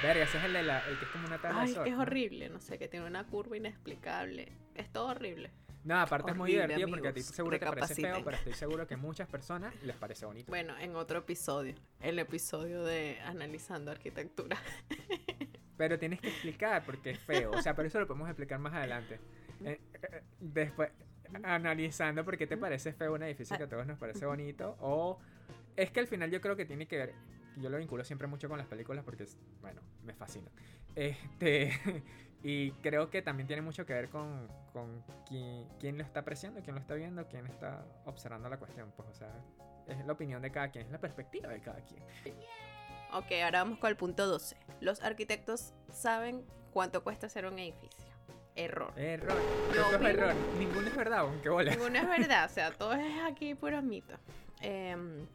Verga, 0.00 0.22
ese 0.24 0.38
es 0.38 0.44
el, 0.44 0.52
de 0.52 0.62
la, 0.62 0.78
el 0.88 0.96
que 0.98 1.04
es 1.06 1.10
como 1.10 1.26
una 1.26 1.38
tabla 1.40 1.58
de 1.58 1.64
Ay, 1.66 1.72
surf, 1.74 1.82
que 1.84 1.90
es 1.90 1.96
¿no? 1.96 2.02
horrible, 2.02 2.48
no 2.50 2.60
sé, 2.60 2.78
que 2.78 2.86
tiene 2.86 3.06
una 3.06 3.24
curva 3.26 3.56
inexplicable. 3.56 4.52
Es 4.76 4.92
todo 4.92 5.06
horrible. 5.08 5.50
No, 5.84 6.00
aparte 6.00 6.30
es 6.30 6.36
muy 6.36 6.50
Horrible, 6.50 6.66
divertido 6.66 6.88
porque 6.90 7.08
a 7.08 7.12
ti 7.12 7.22
seguro 7.22 7.58
te 7.58 7.66
parece 7.66 7.94
feo, 7.94 8.22
pero 8.24 8.36
estoy 8.36 8.54
seguro 8.54 8.86
que 8.86 8.94
a 8.94 8.96
muchas 8.96 9.28
personas 9.28 9.74
les 9.82 9.96
parece 9.96 10.26
bonito. 10.26 10.50
Bueno, 10.50 10.78
en 10.78 10.94
otro 10.94 11.18
episodio, 11.18 11.74
el 12.00 12.18
episodio 12.18 12.84
de 12.84 13.18
analizando 13.20 13.90
arquitectura. 13.90 14.56
Pero 15.76 15.98
tienes 15.98 16.20
que 16.20 16.28
explicar 16.28 16.84
porque 16.84 17.10
es 17.10 17.18
feo. 17.18 17.50
O 17.50 17.60
sea, 17.60 17.74
pero 17.74 17.88
eso 17.88 17.98
lo 17.98 18.06
podemos 18.06 18.28
explicar 18.28 18.58
más 18.58 18.74
adelante. 18.74 19.18
Eh, 19.64 19.80
eh, 19.94 20.22
después, 20.40 20.90
analizando 21.44 22.24
por 22.24 22.36
qué 22.36 22.48
te 22.48 22.56
parece 22.56 22.92
feo 22.92 23.14
un 23.14 23.22
edificio 23.22 23.56
que 23.56 23.62
a 23.62 23.68
todos 23.68 23.86
nos 23.86 23.96
parece 23.96 24.26
bonito. 24.26 24.76
O 24.80 25.20
es 25.76 25.92
que 25.92 26.00
al 26.00 26.08
final 26.08 26.32
yo 26.32 26.40
creo 26.40 26.56
que 26.56 26.64
tiene 26.64 26.88
que 26.88 26.96
ver. 26.96 27.14
Yo 27.58 27.70
lo 27.70 27.78
vinculo 27.78 28.04
siempre 28.04 28.26
mucho 28.26 28.48
con 28.48 28.58
las 28.58 28.66
películas 28.66 29.04
porque, 29.04 29.24
bueno, 29.60 29.80
me 30.04 30.14
fascina. 30.14 30.50
Este. 30.96 31.70
Y 32.42 32.72
creo 32.82 33.08
que 33.10 33.22
también 33.22 33.46
tiene 33.46 33.62
mucho 33.62 33.86
que 33.86 33.92
ver 33.92 34.08
con, 34.08 34.48
con 34.72 35.02
quién, 35.28 35.66
quién 35.78 35.96
lo 35.96 36.02
está 36.04 36.20
apreciando, 36.20 36.60
quién 36.62 36.74
lo 36.74 36.80
está 36.80 36.94
viendo, 36.94 37.26
quién 37.28 37.46
está 37.46 37.84
observando 38.04 38.48
la 38.48 38.56
cuestión. 38.58 38.92
Pues, 38.96 39.08
o 39.08 39.14
sea, 39.14 39.30
es 39.86 40.04
la 40.04 40.12
opinión 40.12 40.42
de 40.42 40.50
cada 40.50 40.70
quien, 40.70 40.86
es 40.86 40.92
la 40.92 40.98
perspectiva 40.98 41.48
de 41.48 41.60
cada 41.60 41.80
quien. 41.82 42.02
Ok, 43.12 43.26
ahora 43.44 43.62
vamos 43.62 43.78
con 43.78 43.90
el 43.90 43.96
punto 43.96 44.26
12. 44.26 44.56
Los 44.80 45.02
arquitectos 45.02 45.72
saben 45.90 46.44
cuánto 46.72 47.04
cuesta 47.04 47.26
hacer 47.26 47.46
un 47.46 47.58
edificio. 47.58 48.10
Error. 48.56 48.92
Error. 48.98 49.36
Es 49.70 50.00
error. 50.02 50.34
Ninguno 50.58 50.86
es 50.88 50.96
verdad, 50.96 51.18
aunque 51.20 51.48
bola. 51.48 51.70
Ninguno 51.70 51.98
es 51.98 52.08
verdad, 52.18 52.46
o 52.50 52.52
sea, 52.52 52.70
todo 52.72 52.94
es 52.94 53.22
aquí 53.24 53.54
puros 53.54 53.82
mitos. 53.84 54.18
Em, 54.60 55.26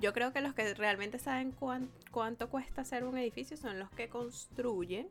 yo 0.00 0.12
creo 0.12 0.32
que 0.32 0.40
los 0.40 0.52
que 0.54 0.74
realmente 0.74 1.18
saben 1.18 1.52
cuán- 1.52 1.90
cuánto 2.10 2.48
cuesta 2.50 2.82
hacer 2.82 3.04
un 3.04 3.16
edificio 3.16 3.56
son 3.56 3.78
los 3.78 3.88
que 3.90 4.08
construyen 4.08 5.08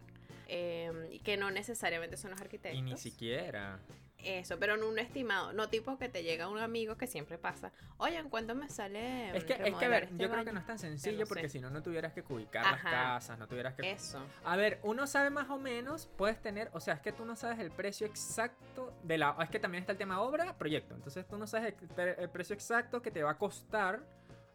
em, 0.47 1.19
que 1.19 1.37
no 1.37 1.51
necesariamente 1.51 2.17
son 2.17 2.31
los 2.31 2.41
arquitectos. 2.41 2.79
Y 2.79 2.81
ni 2.81 2.97
siquiera. 2.97 3.79
Eso, 4.23 4.57
pero 4.57 4.75
en 4.75 4.83
un 4.83 4.97
estimado, 4.99 5.51
no 5.51 5.67
tipo 5.67 5.97
que 5.97 6.07
te 6.07 6.23
llega 6.23 6.47
un 6.47 6.57
amigo 6.57 6.95
que 6.95 7.07
siempre 7.07 7.37
pasa. 7.37 7.73
Oye, 7.97 8.17
¿en 8.17 8.29
cuánto 8.29 8.55
me 8.55 8.69
sale? 8.69 9.35
Es 9.35 9.43
que, 9.43 9.53
es 9.53 9.75
que 9.75 9.85
a 9.85 9.89
ver, 9.89 10.03
este 10.03 10.17
yo 10.17 10.29
creo 10.29 10.45
que 10.45 10.51
baño?" 10.51 10.53
no 10.53 10.59
es 10.61 10.65
tan 10.65 10.79
sencillo 10.79 11.21
no 11.21 11.25
porque 11.25 11.49
si 11.49 11.59
no, 11.59 11.69
no 11.69 11.83
tuvieras 11.83 12.13
que 12.13 12.23
ubicar 12.29 12.65
Ajá. 12.65 12.73
las 12.73 12.83
casas, 12.83 13.37
no 13.37 13.47
tuvieras 13.47 13.73
que... 13.73 13.91
Eso. 13.91 14.25
A 14.45 14.55
ver, 14.55 14.79
uno 14.83 15.07
sabe 15.07 15.29
más 15.29 15.49
o 15.49 15.57
menos, 15.57 16.07
puedes 16.17 16.41
tener, 16.41 16.69
o 16.73 16.79
sea, 16.79 16.93
es 16.95 17.01
que 17.01 17.11
tú 17.11 17.25
no 17.25 17.35
sabes 17.35 17.59
el 17.59 17.71
precio 17.71 18.07
exacto 18.07 18.97
de 19.03 19.17
la... 19.17 19.35
Es 19.41 19.49
que 19.49 19.59
también 19.59 19.81
está 19.81 19.91
el 19.91 19.97
tema 19.97 20.21
obra, 20.21 20.57
proyecto. 20.57 20.95
Entonces 20.95 21.27
tú 21.27 21.37
no 21.37 21.45
sabes 21.45 21.73
el 22.17 22.29
precio 22.29 22.53
exacto 22.53 23.01
que 23.01 23.11
te 23.11 23.23
va 23.23 23.31
a 23.31 23.37
costar 23.37 24.01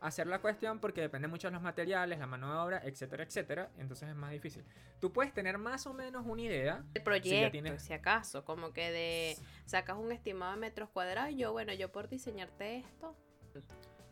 hacer 0.00 0.26
la 0.26 0.40
cuestión 0.40 0.78
porque 0.80 1.00
depende 1.00 1.28
mucho 1.28 1.48
de 1.48 1.52
los 1.52 1.62
materiales, 1.62 2.18
la 2.18 2.26
mano 2.26 2.52
de 2.52 2.58
obra, 2.58 2.80
etcétera, 2.84 3.24
etcétera. 3.24 3.70
Entonces 3.78 4.08
es 4.08 4.14
más 4.14 4.30
difícil. 4.30 4.64
Tú 5.00 5.12
puedes 5.12 5.32
tener 5.32 5.58
más 5.58 5.86
o 5.86 5.94
menos 5.94 6.24
una 6.26 6.42
idea. 6.42 6.84
El 6.94 7.02
proyecto, 7.02 7.50
tienes- 7.50 7.82
si 7.82 7.92
acaso, 7.92 8.44
como 8.44 8.72
que 8.72 8.90
de 8.90 9.36
sacas 9.64 9.96
un 9.96 10.12
estimado 10.12 10.52
de 10.52 10.58
metros 10.58 10.88
cuadrados 10.90 11.30
y 11.32 11.36
yo, 11.36 11.52
bueno, 11.52 11.72
yo 11.72 11.90
por 11.90 12.08
diseñarte 12.08 12.78
esto, 12.78 13.16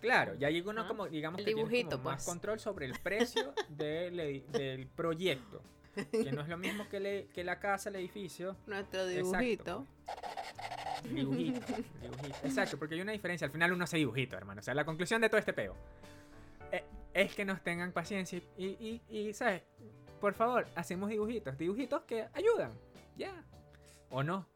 Claro, 0.01 0.35
ya 0.35 0.51
llega 0.51 0.70
uno 0.70 0.83
Ajá. 0.83 0.88
como, 0.88 1.09
digamos 1.09 1.38
El 1.40 1.46
que 1.46 1.55
dibujito, 1.55 1.92
como 1.96 2.11
más 2.11 2.16
pues. 2.16 2.27
control 2.27 2.61
sobre 2.61 2.85
el 2.87 2.92
precio 3.01 3.55
del, 3.70 4.18
edi- 4.20 4.46
del 4.49 4.87
proyecto. 4.88 5.62
Que 6.12 6.31
no 6.33 6.42
es 6.42 6.49
lo 6.49 6.59
mismo 6.59 6.87
que, 6.90 7.01
le- 7.01 7.27
que 7.29 7.42
la 7.42 7.59
casa, 7.59 7.88
el 7.88 7.96
edificio. 7.96 8.57
nuestro 8.66 9.09
Exacto. 9.09 9.87
dibujito. 11.12 11.61
Dibujito. 12.02 12.37
Exacto, 12.44 12.78
porque 12.78 12.94
hay 12.94 13.00
una 13.00 13.12
diferencia. 13.12 13.44
Al 13.46 13.50
final 13.52 13.72
uno 13.72 13.85
hace 13.85 13.96
dibujito, 13.96 14.37
hermano. 14.37 14.61
O 14.61 14.62
sea, 14.62 14.74
la 14.74 14.85
conclusión 14.85 15.20
de 15.20 15.28
todo 15.28 15.38
este 15.38 15.52
peo 15.52 15.74
eh, 16.72 16.85
es 17.14 17.35
que 17.35 17.44
nos 17.44 17.61
tengan 17.62 17.92
paciencia 17.92 18.40
y, 18.56 18.66
y, 18.66 19.02
y, 19.09 19.32
¿sabes? 19.32 19.62
Por 20.20 20.35
favor, 20.35 20.66
hacemos 20.74 21.09
dibujitos. 21.11 21.56
Dibujitos 21.59 22.02
que 22.02 22.26
ayudan. 22.32 22.72
Ya. 23.16 23.32
¿O 24.11 24.22
no? 24.22 24.46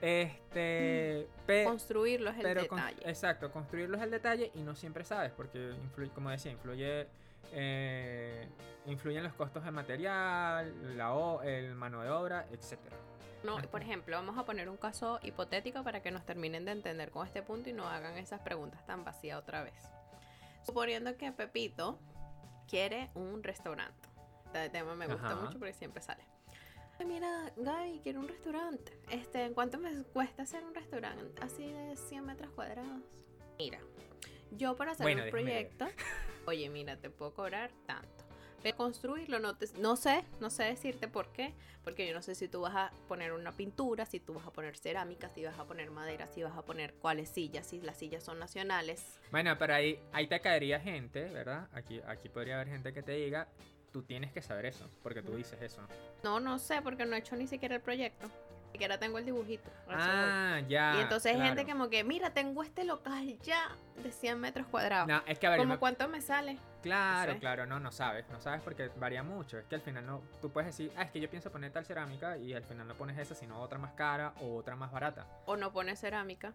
Este. 0.00 1.26
pe- 1.46 1.64
Construirlo 1.64 2.30
es 2.30 2.36
el 2.36 2.42
pero 2.42 2.66
con- 2.68 2.78
detalle. 2.78 3.10
exacto, 3.10 3.50
construirlo 3.50 3.96
es 3.96 4.02
el 4.02 4.10
detalle 4.10 4.50
y 4.54 4.60
no 4.60 4.74
siempre 4.74 5.04
sabes, 5.04 5.32
porque 5.32 5.70
influye, 5.82 6.10
como 6.10 6.30
decía, 6.30 6.52
influye. 6.52 7.06
eh, 7.52 8.46
influyen 8.86 9.22
los 9.22 9.32
costos 9.34 9.64
de 9.64 9.70
material, 9.70 10.96
la 10.96 11.14
o- 11.14 11.42
el 11.42 11.74
mano 11.74 12.02
de 12.02 12.10
obra, 12.10 12.46
etcétera. 12.52 12.96
No, 13.44 13.56
por 13.70 13.82
ejemplo, 13.82 14.16
vamos 14.16 14.38
a 14.38 14.44
poner 14.44 14.68
un 14.68 14.76
caso 14.76 15.20
hipotético 15.22 15.84
para 15.84 16.02
que 16.02 16.10
nos 16.10 16.24
terminen 16.24 16.64
de 16.64 16.72
entender 16.72 17.10
con 17.10 17.26
este 17.26 17.42
punto 17.42 17.70
y 17.70 17.72
no 17.72 17.86
hagan 17.88 18.16
esas 18.18 18.40
preguntas 18.40 18.84
tan 18.86 19.04
vacías 19.04 19.38
otra 19.38 19.62
vez. 19.62 19.74
Suponiendo 20.64 21.16
que 21.16 21.30
Pepito 21.32 21.98
quiere 22.68 23.10
un 23.14 23.42
restaurante. 23.42 24.08
Este 24.46 24.70
tema 24.70 24.94
me 24.94 25.06
gusta 25.06 25.26
Ajá. 25.28 25.36
mucho 25.36 25.58
porque 25.58 25.74
siempre 25.74 26.02
sale. 26.02 26.24
Mira, 27.04 27.52
Gaby, 27.56 28.00
quiero 28.02 28.20
un 28.20 28.28
restaurante. 28.28 28.98
Este, 29.10 29.44
¿en 29.44 29.54
cuánto 29.54 29.78
me 29.78 29.92
cuesta 30.04 30.42
hacer 30.44 30.64
un 30.64 30.74
restaurante? 30.74 31.40
Así 31.42 31.70
de 31.70 31.94
100 31.94 32.24
metros 32.24 32.50
cuadrados. 32.52 33.02
Mira, 33.58 33.78
yo 34.52 34.76
para 34.76 34.92
hacer 34.92 35.04
Bueno, 35.04 35.24
un 35.24 35.30
proyecto, 35.30 35.86
oye, 36.46 36.68
mira, 36.70 36.96
te 36.96 37.10
puedo 37.10 37.34
cobrar 37.34 37.70
tanto. 37.86 38.24
Pero 38.66 38.78
construirlo, 38.78 39.38
no, 39.38 39.54
te- 39.56 39.68
no 39.78 39.94
sé, 39.94 40.24
no 40.40 40.50
sé 40.50 40.64
decirte 40.64 41.06
por 41.06 41.28
qué, 41.28 41.54
porque 41.84 42.04
yo 42.08 42.12
no 42.12 42.20
sé 42.20 42.34
si 42.34 42.48
tú 42.48 42.62
vas 42.62 42.74
a 42.74 42.90
poner 43.06 43.30
una 43.32 43.52
pintura, 43.52 44.04
si 44.06 44.18
tú 44.18 44.34
vas 44.34 44.44
a 44.44 44.50
poner 44.50 44.76
cerámica, 44.76 45.28
si 45.28 45.44
vas 45.44 45.56
a 45.56 45.64
poner 45.66 45.92
madera, 45.92 46.26
si 46.26 46.42
vas 46.42 46.56
a 46.56 46.62
poner 46.62 46.92
cuáles 46.94 47.28
sillas, 47.28 47.64
si 47.68 47.80
las 47.80 47.96
sillas 47.96 48.24
son 48.24 48.40
nacionales. 48.40 49.20
Bueno, 49.30 49.56
pero 49.56 49.74
ahí, 49.74 50.00
ahí 50.12 50.26
te 50.26 50.40
caería 50.40 50.80
gente, 50.80 51.28
¿verdad? 51.30 51.68
Aquí, 51.74 52.00
aquí 52.08 52.28
podría 52.28 52.56
haber 52.56 52.66
gente 52.66 52.92
que 52.92 53.04
te 53.04 53.12
diga, 53.12 53.46
tú 53.92 54.02
tienes 54.02 54.32
que 54.32 54.42
saber 54.42 54.66
eso, 54.66 54.90
porque 55.04 55.22
tú 55.22 55.36
dices 55.36 55.62
eso. 55.62 55.80
No, 56.24 56.40
no 56.40 56.58
sé, 56.58 56.82
porque 56.82 57.06
no 57.06 57.14
he 57.14 57.20
hecho 57.20 57.36
ni 57.36 57.46
siquiera 57.46 57.76
el 57.76 57.80
proyecto. 57.82 58.28
Ni 58.76 58.78
siquiera 58.80 58.98
tengo 58.98 59.16
el 59.16 59.24
dibujito. 59.24 59.70
Ah, 59.88 60.60
ya. 60.68 60.96
y 60.98 61.00
entonces 61.00 61.34
hay 61.34 61.40
gente 61.40 61.64
claro. 61.64 61.78
como 61.78 61.88
que, 61.90 62.04
mira, 62.04 62.34
tengo 62.34 62.62
este 62.62 62.84
local 62.84 63.38
ya 63.42 63.70
de 64.02 64.12
100 64.12 64.38
metros 64.38 64.66
cuadrados. 64.66 65.08
No, 65.08 65.22
es 65.26 65.38
que 65.38 65.46
a 65.46 65.50
ver, 65.50 65.60
¿Cómo 65.60 65.72
me- 65.74 65.78
cuánto 65.78 66.06
me 66.08 66.20
sale? 66.20 66.58
Claro, 66.82 67.32
sé. 67.32 67.38
claro, 67.38 67.64
no, 67.64 67.80
no 67.80 67.90
sabes, 67.90 68.28
no 68.28 68.38
sabes 68.38 68.60
porque 68.60 68.90
varía 68.96 69.22
mucho. 69.22 69.56
Es 69.58 69.64
que 69.64 69.76
al 69.76 69.80
final 69.80 70.04
no, 70.04 70.20
tú 70.42 70.50
puedes 70.50 70.66
decir, 70.66 70.92
ah, 70.94 71.04
es 71.04 71.10
que 71.10 71.20
yo 71.20 71.30
pienso 71.30 71.50
poner 71.50 71.72
tal 71.72 71.86
cerámica 71.86 72.36
y 72.36 72.52
al 72.52 72.64
final 72.64 72.86
no 72.86 72.94
pones 72.96 73.16
esa, 73.16 73.34
sino 73.34 73.58
otra 73.62 73.78
más 73.78 73.92
cara 73.94 74.34
o 74.42 74.56
otra 74.56 74.76
más 74.76 74.92
barata. 74.92 75.26
O 75.46 75.56
no 75.56 75.72
pones 75.72 75.98
cerámica. 75.98 76.52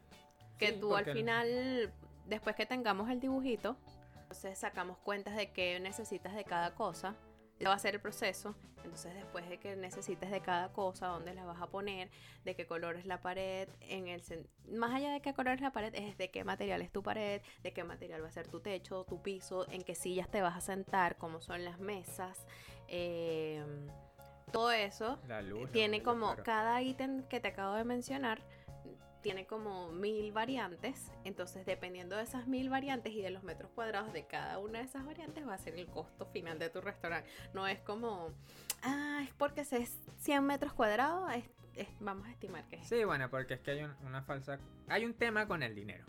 Que 0.59 0.73
Sí, 0.73 0.77
tú 0.79 0.95
al 0.95 1.05
final 1.05 1.91
después 2.27 2.55
que 2.55 2.67
tengamos 2.67 3.09
el 3.09 3.19
dibujito, 3.19 3.77
entonces 4.21 4.59
sacamos 4.59 4.99
cuentas 4.99 5.35
de 5.35 5.49
qué 5.49 5.79
necesitas 5.79 6.35
de 6.35 6.43
cada 6.43 6.75
cosa. 6.75 7.15
Va 7.65 7.73
a 7.73 7.79
ser 7.79 7.95
el 7.95 8.01
proceso. 8.01 8.55
Entonces, 8.77 9.13
después 9.13 9.47
de 9.47 9.59
que 9.59 9.75
necesites 9.75 10.31
de 10.31 10.41
cada 10.41 10.73
cosa, 10.73 11.07
dónde 11.07 11.33
la 11.35 11.45
vas 11.45 11.61
a 11.61 11.67
poner, 11.67 12.09
de 12.43 12.55
qué 12.55 12.65
color 12.65 12.95
es 12.95 13.05
la 13.05 13.21
pared, 13.21 13.69
en 13.81 14.07
el 14.07 14.21
más 14.69 14.93
allá 14.93 15.11
de 15.13 15.21
qué 15.21 15.33
color 15.33 15.53
es 15.53 15.61
la 15.61 15.71
pared, 15.71 15.93
es 15.93 16.17
de 16.17 16.31
qué 16.31 16.43
material 16.43 16.81
es 16.81 16.91
tu 16.91 17.03
pared, 17.03 17.41
de 17.61 17.73
qué 17.73 17.83
material 17.83 18.23
va 18.23 18.27
a 18.27 18.31
ser 18.31 18.47
tu 18.47 18.59
techo, 18.59 19.05
tu 19.05 19.21
piso, 19.21 19.69
en 19.69 19.83
qué 19.83 19.93
sillas 19.93 20.29
te 20.31 20.41
vas 20.41 20.57
a 20.57 20.61
sentar, 20.61 21.17
cómo 21.17 21.41
son 21.41 21.63
las 21.63 21.79
mesas, 21.79 22.45
eh, 22.87 23.63
todo 24.51 24.71
eso 24.71 25.19
La 25.27 25.41
luz. 25.41 25.71
tiene 25.71 26.03
como 26.03 26.27
claro. 26.29 26.43
cada 26.43 26.81
ítem 26.81 27.23
que 27.27 27.39
te 27.39 27.49
acabo 27.49 27.75
de 27.75 27.83
mencionar 27.83 28.41
tiene 29.21 29.45
como 29.45 29.91
mil 29.91 30.31
variantes 30.31 31.11
entonces 31.23 31.65
dependiendo 31.65 32.15
de 32.15 32.23
esas 32.23 32.47
mil 32.47 32.69
variantes 32.69 33.13
y 33.13 33.21
de 33.21 33.29
los 33.29 33.43
metros 33.43 33.71
cuadrados 33.71 34.11
de 34.13 34.25
cada 34.25 34.57
una 34.59 34.79
de 34.79 34.85
esas 34.85 35.05
variantes 35.05 35.47
va 35.47 35.53
a 35.53 35.57
ser 35.57 35.75
el 35.75 35.87
costo 35.87 36.25
final 36.27 36.57
de 36.59 36.69
tu 36.69 36.81
restaurante 36.81 37.29
no 37.53 37.67
es 37.67 37.79
como 37.81 38.33
ah 38.83 39.21
es 39.23 39.33
porque 39.35 39.61
es 39.61 39.97
100 40.17 40.43
metros 40.45 40.73
cuadrados 40.73 41.31
es- 41.33 41.49
es- 41.75 41.87
vamos 41.99 42.27
a 42.27 42.31
estimar 42.31 42.65
que 42.67 42.77
es 42.77 42.87
Sí, 42.87 43.03
bueno, 43.03 43.29
porque 43.29 43.53
es 43.55 43.59
que 43.61 43.71
hay 43.71 43.83
un- 43.83 43.95
una 44.05 44.23
falsa... 44.23 44.59
Hay 44.89 45.05
un 45.05 45.13
tema 45.13 45.47
con 45.47 45.63
el 45.63 45.73
dinero. 45.73 46.03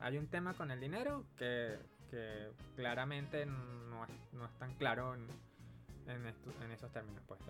Hay 0.00 0.18
un 0.18 0.26
tema 0.28 0.52
con 0.52 0.70
el 0.70 0.80
dinero 0.80 1.24
que, 1.38 1.78
claramente 2.76 3.46
no 3.46 4.04
es, 4.04 4.10
no 4.32 4.44
es 4.44 4.52
tan 4.58 4.74
claro 4.74 5.16
en, 6.06 6.26
en 6.26 6.70
esos 6.72 6.90
términos. 6.92 7.22
Pues. 7.26 7.40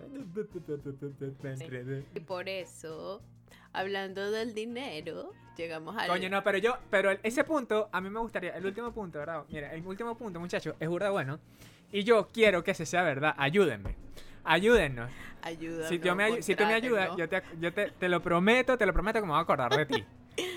y 2.15 2.19
por 2.21 2.47
eso 2.49 3.21
hablando 3.73 4.31
del 4.31 4.53
dinero 4.53 5.31
llegamos 5.57 5.95
al 5.97 6.07
Coño, 6.07 6.29
no, 6.29 6.43
pero 6.43 6.57
yo, 6.57 6.77
pero 6.89 7.11
el- 7.11 7.19
ese 7.23 7.43
punto, 7.43 7.89
a 7.91 8.01
mí 8.01 8.09
me 8.09 8.19
gustaría, 8.19 8.55
el 8.55 8.65
último 8.65 8.91
punto, 8.91 9.19
¿verdad? 9.19 9.43
Mira, 9.49 9.73
el 9.73 9.85
último 9.85 10.17
punto, 10.17 10.39
muchachos, 10.39 10.75
es 10.79 10.89
burda 10.89 11.09
bueno. 11.11 11.39
Y 11.91 12.03
yo 12.03 12.29
quiero 12.33 12.63
que 12.63 12.71
ese 12.71 12.85
sea 12.85 13.03
verdad. 13.03 13.35
Ayúdenme. 13.37 13.95
Ayúdennos. 14.43 15.09
ayuda 15.41 15.87
Si, 15.87 15.99
yo 15.99 16.15
me 16.15 16.41
si 16.41 16.55
tú 16.55 16.65
me 16.65 16.73
ayudas, 16.73 17.15
yo, 17.15 17.29
te, 17.29 17.43
yo 17.59 17.71
te, 17.73 17.91
te 17.91 18.09
lo 18.09 18.21
prometo, 18.21 18.77
te 18.77 18.85
lo 18.85 18.93
prometo 18.93 19.19
que 19.19 19.25
me 19.25 19.31
voy 19.31 19.39
a 19.39 19.43
acordar 19.43 19.71
de 19.75 19.85
ti. 19.85 20.03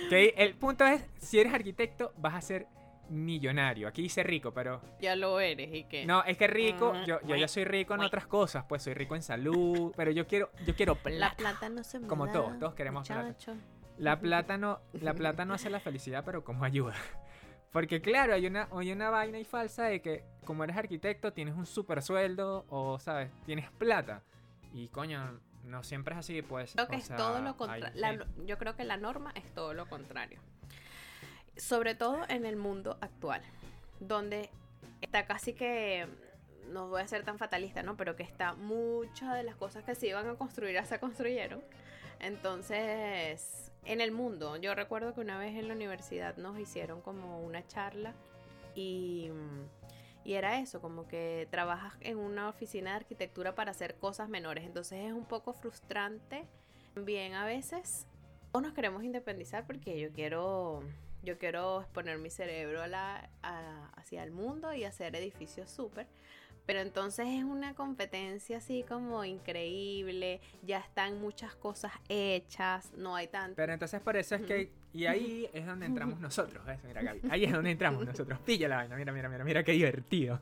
Que 0.09 0.33
el 0.39 0.55
punto 0.55 0.87
es, 0.87 1.05
si 1.19 1.39
eres 1.39 1.53
arquitecto, 1.53 2.15
vas 2.17 2.35
a 2.35 2.41
ser 2.41 2.67
millonario. 3.09 3.89
Aquí 3.89 4.03
dice 4.03 4.23
rico, 4.23 4.53
pero... 4.53 4.81
ya 5.01 5.15
lo 5.17 5.39
eres 5.41 5.73
y 5.75 5.85
que 5.85 6.05
No, 6.07 6.23
es 6.25 6.37
que 6.37 6.47
rico, 6.47 6.93
Mm, 6.95 7.05
yo, 7.05 7.21
yo 7.23 7.37
ya 7.37 7.49
soy 7.49 7.65
rico 7.65 7.95
en 7.95 8.01
uy. 8.01 8.07
otras 8.07 8.27
cosas, 8.27 8.65
pues 8.69 8.83
soy 8.83 8.95
rico 8.95 9.15
en 9.15 9.23
salud, 9.23 9.93
pero 9.97 10.11
yo 10.11 10.27
quiero, 10.27 10.51
yo 10.67 10.75
quiero 10.75 10.95
la 10.95 11.01
plata. 11.03 11.37
plata 11.37 11.69
no 11.69 11.83
se 11.85 11.99
me 12.01 12.07
Como 12.09 12.27
da, 12.27 12.33
todos, 12.33 12.59
todos 12.59 12.75
queremos 12.75 13.07
plata. 13.07 13.23
muchacho. 13.25 13.55
La 13.99 14.21
plata 14.21 14.59
no, 14.59 14.81
la 14.93 15.15
plata 15.15 15.45
no 15.45 15.55
hace 15.55 15.71
la 15.71 15.81
felicidad, 15.81 16.23
pero 16.25 16.45
como 16.45 16.65
ayuda. 16.65 16.95
Porque 17.73 18.01
claro, 18.01 18.35
hay 18.35 18.47
una, 18.47 18.69
hay 18.73 18.93
una 18.93 19.11
vaina 19.11 19.39
y 19.39 19.45
falsa 19.45 19.85
de 19.85 20.01
que 20.01 20.25
como 20.45 20.65
eres 20.65 20.77
arquitecto 20.77 21.33
tienes 21.33 21.55
un 21.55 21.67
super 21.67 22.03
sueldo 22.03 22.65
o, 22.69 22.99
¿sabes? 22.99 23.31
Tienes 23.45 23.71
plata. 23.73 24.23
Y 24.73 24.89
coño, 24.89 25.41
no 25.65 25.83
siempre 25.83 26.15
es 26.15 26.19
así, 26.21 26.43
pues. 26.43 26.73
Creo 26.73 26.89
que 26.89 26.97
o 26.97 26.99
es 26.99 27.05
sea, 27.07 27.17
todo 27.17 27.41
lo 27.43 27.57
contrario. 27.57 28.25
Yo 28.47 28.57
creo 28.59 28.77
que 28.77 28.85
la 28.85 28.97
norma 28.97 29.33
es 29.35 29.53
todo 29.53 29.75
lo 29.75 29.87
contrario. 29.89 30.41
Sobre 31.57 31.95
todo 31.95 32.21
en 32.29 32.45
el 32.45 32.57
mundo 32.57 32.99
actual, 33.01 33.43
donde 34.01 34.51
está 35.01 35.27
casi 35.27 35.55
que, 35.55 36.07
no 36.69 36.89
voy 36.89 37.01
a 37.01 37.09
ser 37.09 37.25
tan 37.25 37.39
fatalista, 37.39 37.83
¿no? 37.83 37.97
Pero 37.97 38.17
que 38.17 38.23
está 38.23 38.55
muchas 38.55 39.35
de 39.35 39.43
las 39.43 39.57
cosas 39.57 39.85
que 39.85 39.95
se 39.95 40.09
iban 40.09 40.29
a 40.29 40.35
construir 40.35 40.75
ya 40.75 40.85
se 40.85 40.99
construyeron. 40.99 41.63
Entonces, 42.21 43.73
en 43.85 44.01
el 44.01 44.13
mundo, 44.13 44.57
yo 44.57 44.75
recuerdo 44.75 45.15
que 45.15 45.21
una 45.21 45.39
vez 45.39 45.57
en 45.57 45.69
la 45.69 45.75
universidad 45.75 46.37
nos 46.37 46.59
hicieron 46.59 47.01
como 47.01 47.41
una 47.41 47.67
charla 47.67 48.15
y, 48.75 49.31
y 50.25 50.35
era 50.35 50.59
eso, 50.61 50.81
como 50.81 51.07
que 51.09 51.47
trabajas 51.51 51.95
en 52.01 52.19
una 52.19 52.49
oficina 52.49 52.91
de 52.91 52.97
arquitectura 52.97 53.55
para 53.55 53.71
hacer 53.71 53.97
cosas 53.97 54.29
menores. 54.29 54.65
Entonces 54.65 55.07
es 55.07 55.13
un 55.13 55.25
poco 55.25 55.53
frustrante. 55.53 56.45
También 56.95 57.35
a 57.35 57.45
veces 57.45 58.07
o 58.53 58.61
nos 58.61 58.73
queremos 58.73 59.05
independizar 59.05 59.67
porque 59.67 60.01
yo 60.01 60.11
quiero 60.13 60.83
yo 61.23 61.39
quiero 61.39 61.81
exponer 61.83 62.19
mi 62.19 62.31
cerebro 62.31 62.83
a 62.83 62.87
la, 62.89 63.31
a- 63.43 63.91
hacia 63.97 64.23
el 64.23 64.31
mundo 64.33 64.73
y 64.73 64.85
hacer 64.85 65.15
edificios 65.17 65.71
súper. 65.71 66.07
Pero 66.67 66.81
entonces 66.81 67.27
es 67.29 67.45
una 67.45 67.75
competencia 67.75 68.59
así 68.59 68.83
como 68.83 69.25
increíble, 69.25 70.41
ya 70.63 70.79
están 70.79 71.21
muchas 71.21 71.55
cosas 71.55 71.93
hechas, 72.09 72.93
no 72.97 73.15
hay 73.15 73.29
tanto. 73.29 73.55
Pero 73.55 73.73
entonces 73.73 74.01
por 74.01 74.17
eso 74.17 74.35
es 74.35 74.43
que... 74.43 74.73
Y 74.93 75.07
ahí 75.07 75.49
es 75.53 75.65
donde 75.67 75.87
entramos 75.87 76.19
nosotros, 76.21 76.65
¿ves? 76.67 76.83
Mira, 76.83 77.03
Gaby. 77.03 77.21
Ahí 77.31 77.45
es 77.45 77.53
donde 77.53 77.71
entramos 77.71 78.05
nosotros. 78.05 78.39
Pilla 78.41 78.67
la 78.67 78.77
vaina, 78.77 78.97
mira, 78.97 79.13
mira, 79.13 79.29
mira, 79.29 79.45
mira 79.45 79.63
qué 79.63 79.73
divertido. 79.73 80.41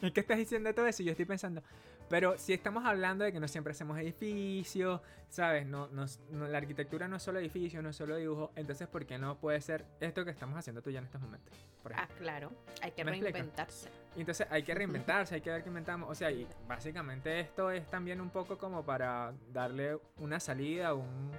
Que 0.12 0.20
estás 0.20 0.36
diciendo 0.38 0.74
todo 0.74 0.86
eso 0.86 1.02
y 1.02 1.06
yo 1.06 1.12
estoy 1.12 1.24
pensando... 1.24 1.62
Pero 2.08 2.36
si 2.38 2.52
estamos 2.52 2.84
hablando 2.84 3.24
de 3.24 3.32
que 3.32 3.40
no 3.40 3.48
siempre 3.48 3.70
hacemos 3.70 3.98
edificios, 3.98 5.00
¿sabes? 5.30 5.66
No, 5.66 5.88
no, 5.88 6.04
no- 6.30 6.46
la 6.48 6.58
arquitectura 6.58 7.08
no 7.08 7.16
es 7.16 7.22
solo 7.22 7.38
edificio, 7.38 7.80
no 7.82 7.88
es 7.88 7.96
solo 7.96 8.16
dibujo. 8.16 8.52
Entonces, 8.54 8.86
¿por 8.86 9.06
qué 9.06 9.16
no 9.18 9.36
puede 9.38 9.60
ser 9.62 9.86
esto 10.00 10.24
que 10.24 10.30
estamos 10.30 10.58
haciendo 10.58 10.82
tú 10.82 10.90
ya 10.90 10.98
en 10.98 11.06
estos 11.06 11.20
momentos? 11.22 11.54
Por 11.82 11.94
Ah, 11.94 12.06
claro, 12.18 12.52
hay 12.82 12.90
que 12.92 13.04
¿Me 13.04 13.12
explico? 13.12 13.32
reinventarse. 13.34 13.88
Y 14.14 14.20
entonces 14.20 14.46
hay 14.50 14.62
que 14.62 14.74
reinventarse, 14.74 15.36
hay 15.36 15.40
que 15.40 15.50
ver 15.50 15.62
qué 15.62 15.68
inventamos. 15.70 16.10
O 16.10 16.14
sea, 16.14 16.30
y 16.30 16.46
básicamente 16.68 17.40
esto 17.40 17.70
es 17.70 17.86
también 17.88 18.20
un 18.20 18.28
poco 18.30 18.58
como 18.58 18.84
para 18.84 19.32
darle 19.52 19.98
una 20.18 20.38
salida, 20.38 20.92
un, 20.94 21.30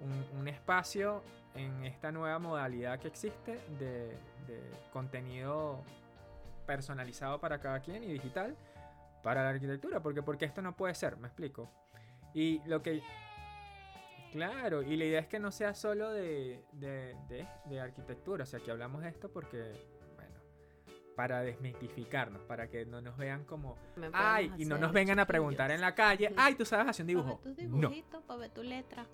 un- 0.00 0.38
un 0.40 0.48
espacio 0.48 1.22
en 1.54 1.84
esta 1.84 2.10
nueva 2.10 2.38
modalidad 2.38 2.98
que 2.98 3.08
existe 3.08 3.60
de, 3.78 4.16
de 4.46 4.60
contenido 4.94 5.82
personalizado 6.66 7.38
para 7.38 7.60
cada 7.60 7.80
quien 7.80 8.02
y 8.02 8.12
digital 8.12 8.56
para 9.22 9.42
la 9.42 9.50
arquitectura. 9.50 10.00
Porque, 10.02 10.22
porque 10.22 10.44
esto 10.44 10.62
no 10.62 10.76
puede 10.76 10.94
ser, 10.94 11.16
me 11.16 11.28
explico. 11.28 11.70
Y 12.34 12.60
lo 12.66 12.82
que... 12.82 13.02
Claro, 14.32 14.82
y 14.82 14.96
la 14.96 15.04
idea 15.04 15.20
es 15.20 15.26
que 15.26 15.38
no 15.38 15.50
sea 15.52 15.74
solo 15.74 16.10
de, 16.10 16.64
de, 16.72 17.14
de- 17.28 17.46
de 17.66 17.80
arquitectura, 17.80 18.44
o 18.44 18.46
sea, 18.46 18.60
que 18.60 18.70
hablamos 18.70 19.02
de 19.02 19.10
esto 19.10 19.30
porque, 19.30 19.72
bueno, 20.16 20.40
para 21.14 21.42
desmitificarnos, 21.42 22.40
para 22.44 22.68
que 22.70 22.86
no 22.86 23.02
nos 23.02 23.18
vean 23.18 23.44
como, 23.44 23.76
ay, 24.14 24.50
y 24.56 24.64
no 24.64 24.78
nos 24.78 24.90
vengan 24.90 25.18
a 25.18 25.26
preguntar 25.26 25.70
en 25.70 25.82
la 25.82 25.94
calle, 25.94 26.28
Ujú. 26.28 26.34
ay, 26.38 26.54
tú 26.54 26.64
sabes 26.64 26.88
hacer 26.88 27.02
un 27.04 27.08
dibujo. 27.08 27.40
Pa' 27.40 27.50
ver 27.50 27.56
tu 27.56 27.62
No. 27.68 27.76
dibujito, 27.90 28.22
pa' 28.22 28.36
ver 28.36 28.50
tu 28.50 28.62
letra. 28.62 29.04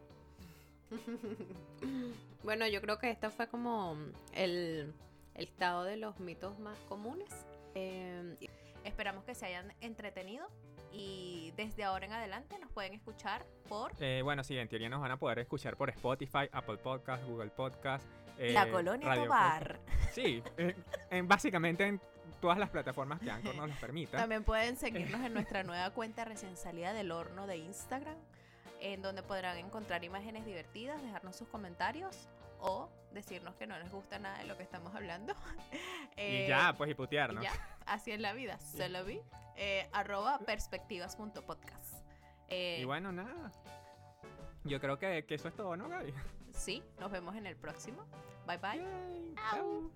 bueno, 2.45 2.67
yo 2.69 2.81
creo 2.81 2.99
que 2.99 3.11
esto 3.11 3.31
fue 3.33 3.49
como 3.49 3.97
el, 4.35 4.93
el 5.35 5.45
estado 5.45 5.85
de 5.85 5.97
los 5.97 6.19
mitos 6.21 6.59
más 6.61 6.79
comunes. 6.89 7.29
Eh, 7.75 8.37
y 8.41 8.49
Esperamos 8.89 9.25
que 9.25 9.35
se 9.35 9.47
hayan 9.47 9.73
entretenido 9.81 10.49
y 10.91 11.53
desde 11.57 11.85
ahora 11.85 12.07
en 12.07 12.13
adelante 12.13 12.59
nos 12.59 12.71
pueden 12.73 12.95
escuchar 12.95 13.45
por 13.69 13.93
Eh, 14.01 14.23
bueno, 14.23 14.43
sí, 14.43 14.57
en 14.59 14.69
teoría 14.69 14.89
nos 14.89 15.01
van 15.01 15.11
a 15.11 15.19
poder 15.19 15.39
escuchar 15.41 15.77
por 15.77 15.91
Spotify, 15.91 16.49
Apple 16.53 16.79
Podcast, 16.79 17.23
Google 17.25 17.51
Podcast. 17.51 18.05
eh, 18.39 18.53
La 18.53 18.71
Colonia 18.71 19.07
Radio 19.07 19.25
Tobar. 19.25 19.79
Podcast. 19.79 20.15
Sí, 20.15 20.43
eh, 20.57 20.75
en, 21.11 21.29
básicamente 21.29 21.87
en 21.87 22.01
todas 22.41 22.57
las 22.59 22.71
plataformas 22.71 23.21
que 23.21 23.31
Anchor 23.31 23.55
nos 23.57 23.69
los 23.69 23.79
permita. 23.79 24.17
También 24.17 24.45
pueden 24.45 24.77
seguirnos 24.77 25.21
en 25.23 25.35
nuestra 25.35 25.63
nueva 25.65 25.91
cuenta 25.91 26.25
recién 26.25 26.57
salida 26.57 26.93
del 26.93 27.11
horno 27.13 27.47
de 27.47 27.57
Instagram, 27.59 28.17
en 28.81 29.03
donde 29.03 29.23
podrán 29.23 29.59
encontrar 29.59 30.03
imágenes 30.05 30.47
divertidas, 30.47 31.03
dejarnos 31.03 31.37
sus 31.37 31.49
comentarios 31.49 32.29
o 32.61 32.91
decirnos 33.13 33.55
que 33.57 33.67
no 33.67 33.79
les 33.79 33.91
gusta 33.91 34.19
nada 34.19 34.39
de 34.39 34.45
lo 34.45 34.57
que 34.57 34.63
estamos 34.63 34.95
hablando. 34.95 35.35
Y 36.17 36.21
Eh, 36.21 36.47
ya, 36.49 36.75
pues, 36.77 36.89
y 36.89 36.93
y 36.93 36.95
putearnos. 36.95 37.45
ya, 37.45 37.53
así 37.87 38.11
es 38.11 38.19
la 38.21 38.33
vida. 38.33 38.59
Se 38.59 38.89
lo 38.89 39.05
vi. 39.05 39.21
Eh, 39.57 39.89
arroba 39.93 40.39
perspectivas.podcast. 40.41 41.95
Eh, 42.49 42.79
Y 42.81 42.85
bueno, 42.85 43.13
nada. 43.13 43.53
Yo 44.65 44.81
creo 44.81 44.99
que, 44.99 45.25
que 45.27 45.35
eso 45.37 45.47
es 45.49 45.55
todo, 45.55 45.77
¿no, 45.77 45.89
Gaby? 45.89 46.13
Sí, 46.53 46.83
nos 46.99 47.11
vemos 47.13 47.37
en 47.37 47.47
el 47.47 47.55
próximo. 47.57 48.05
Bye 48.47 48.59
bye. 48.59 48.79
Yay, 48.79 49.35
Au. 49.53 49.91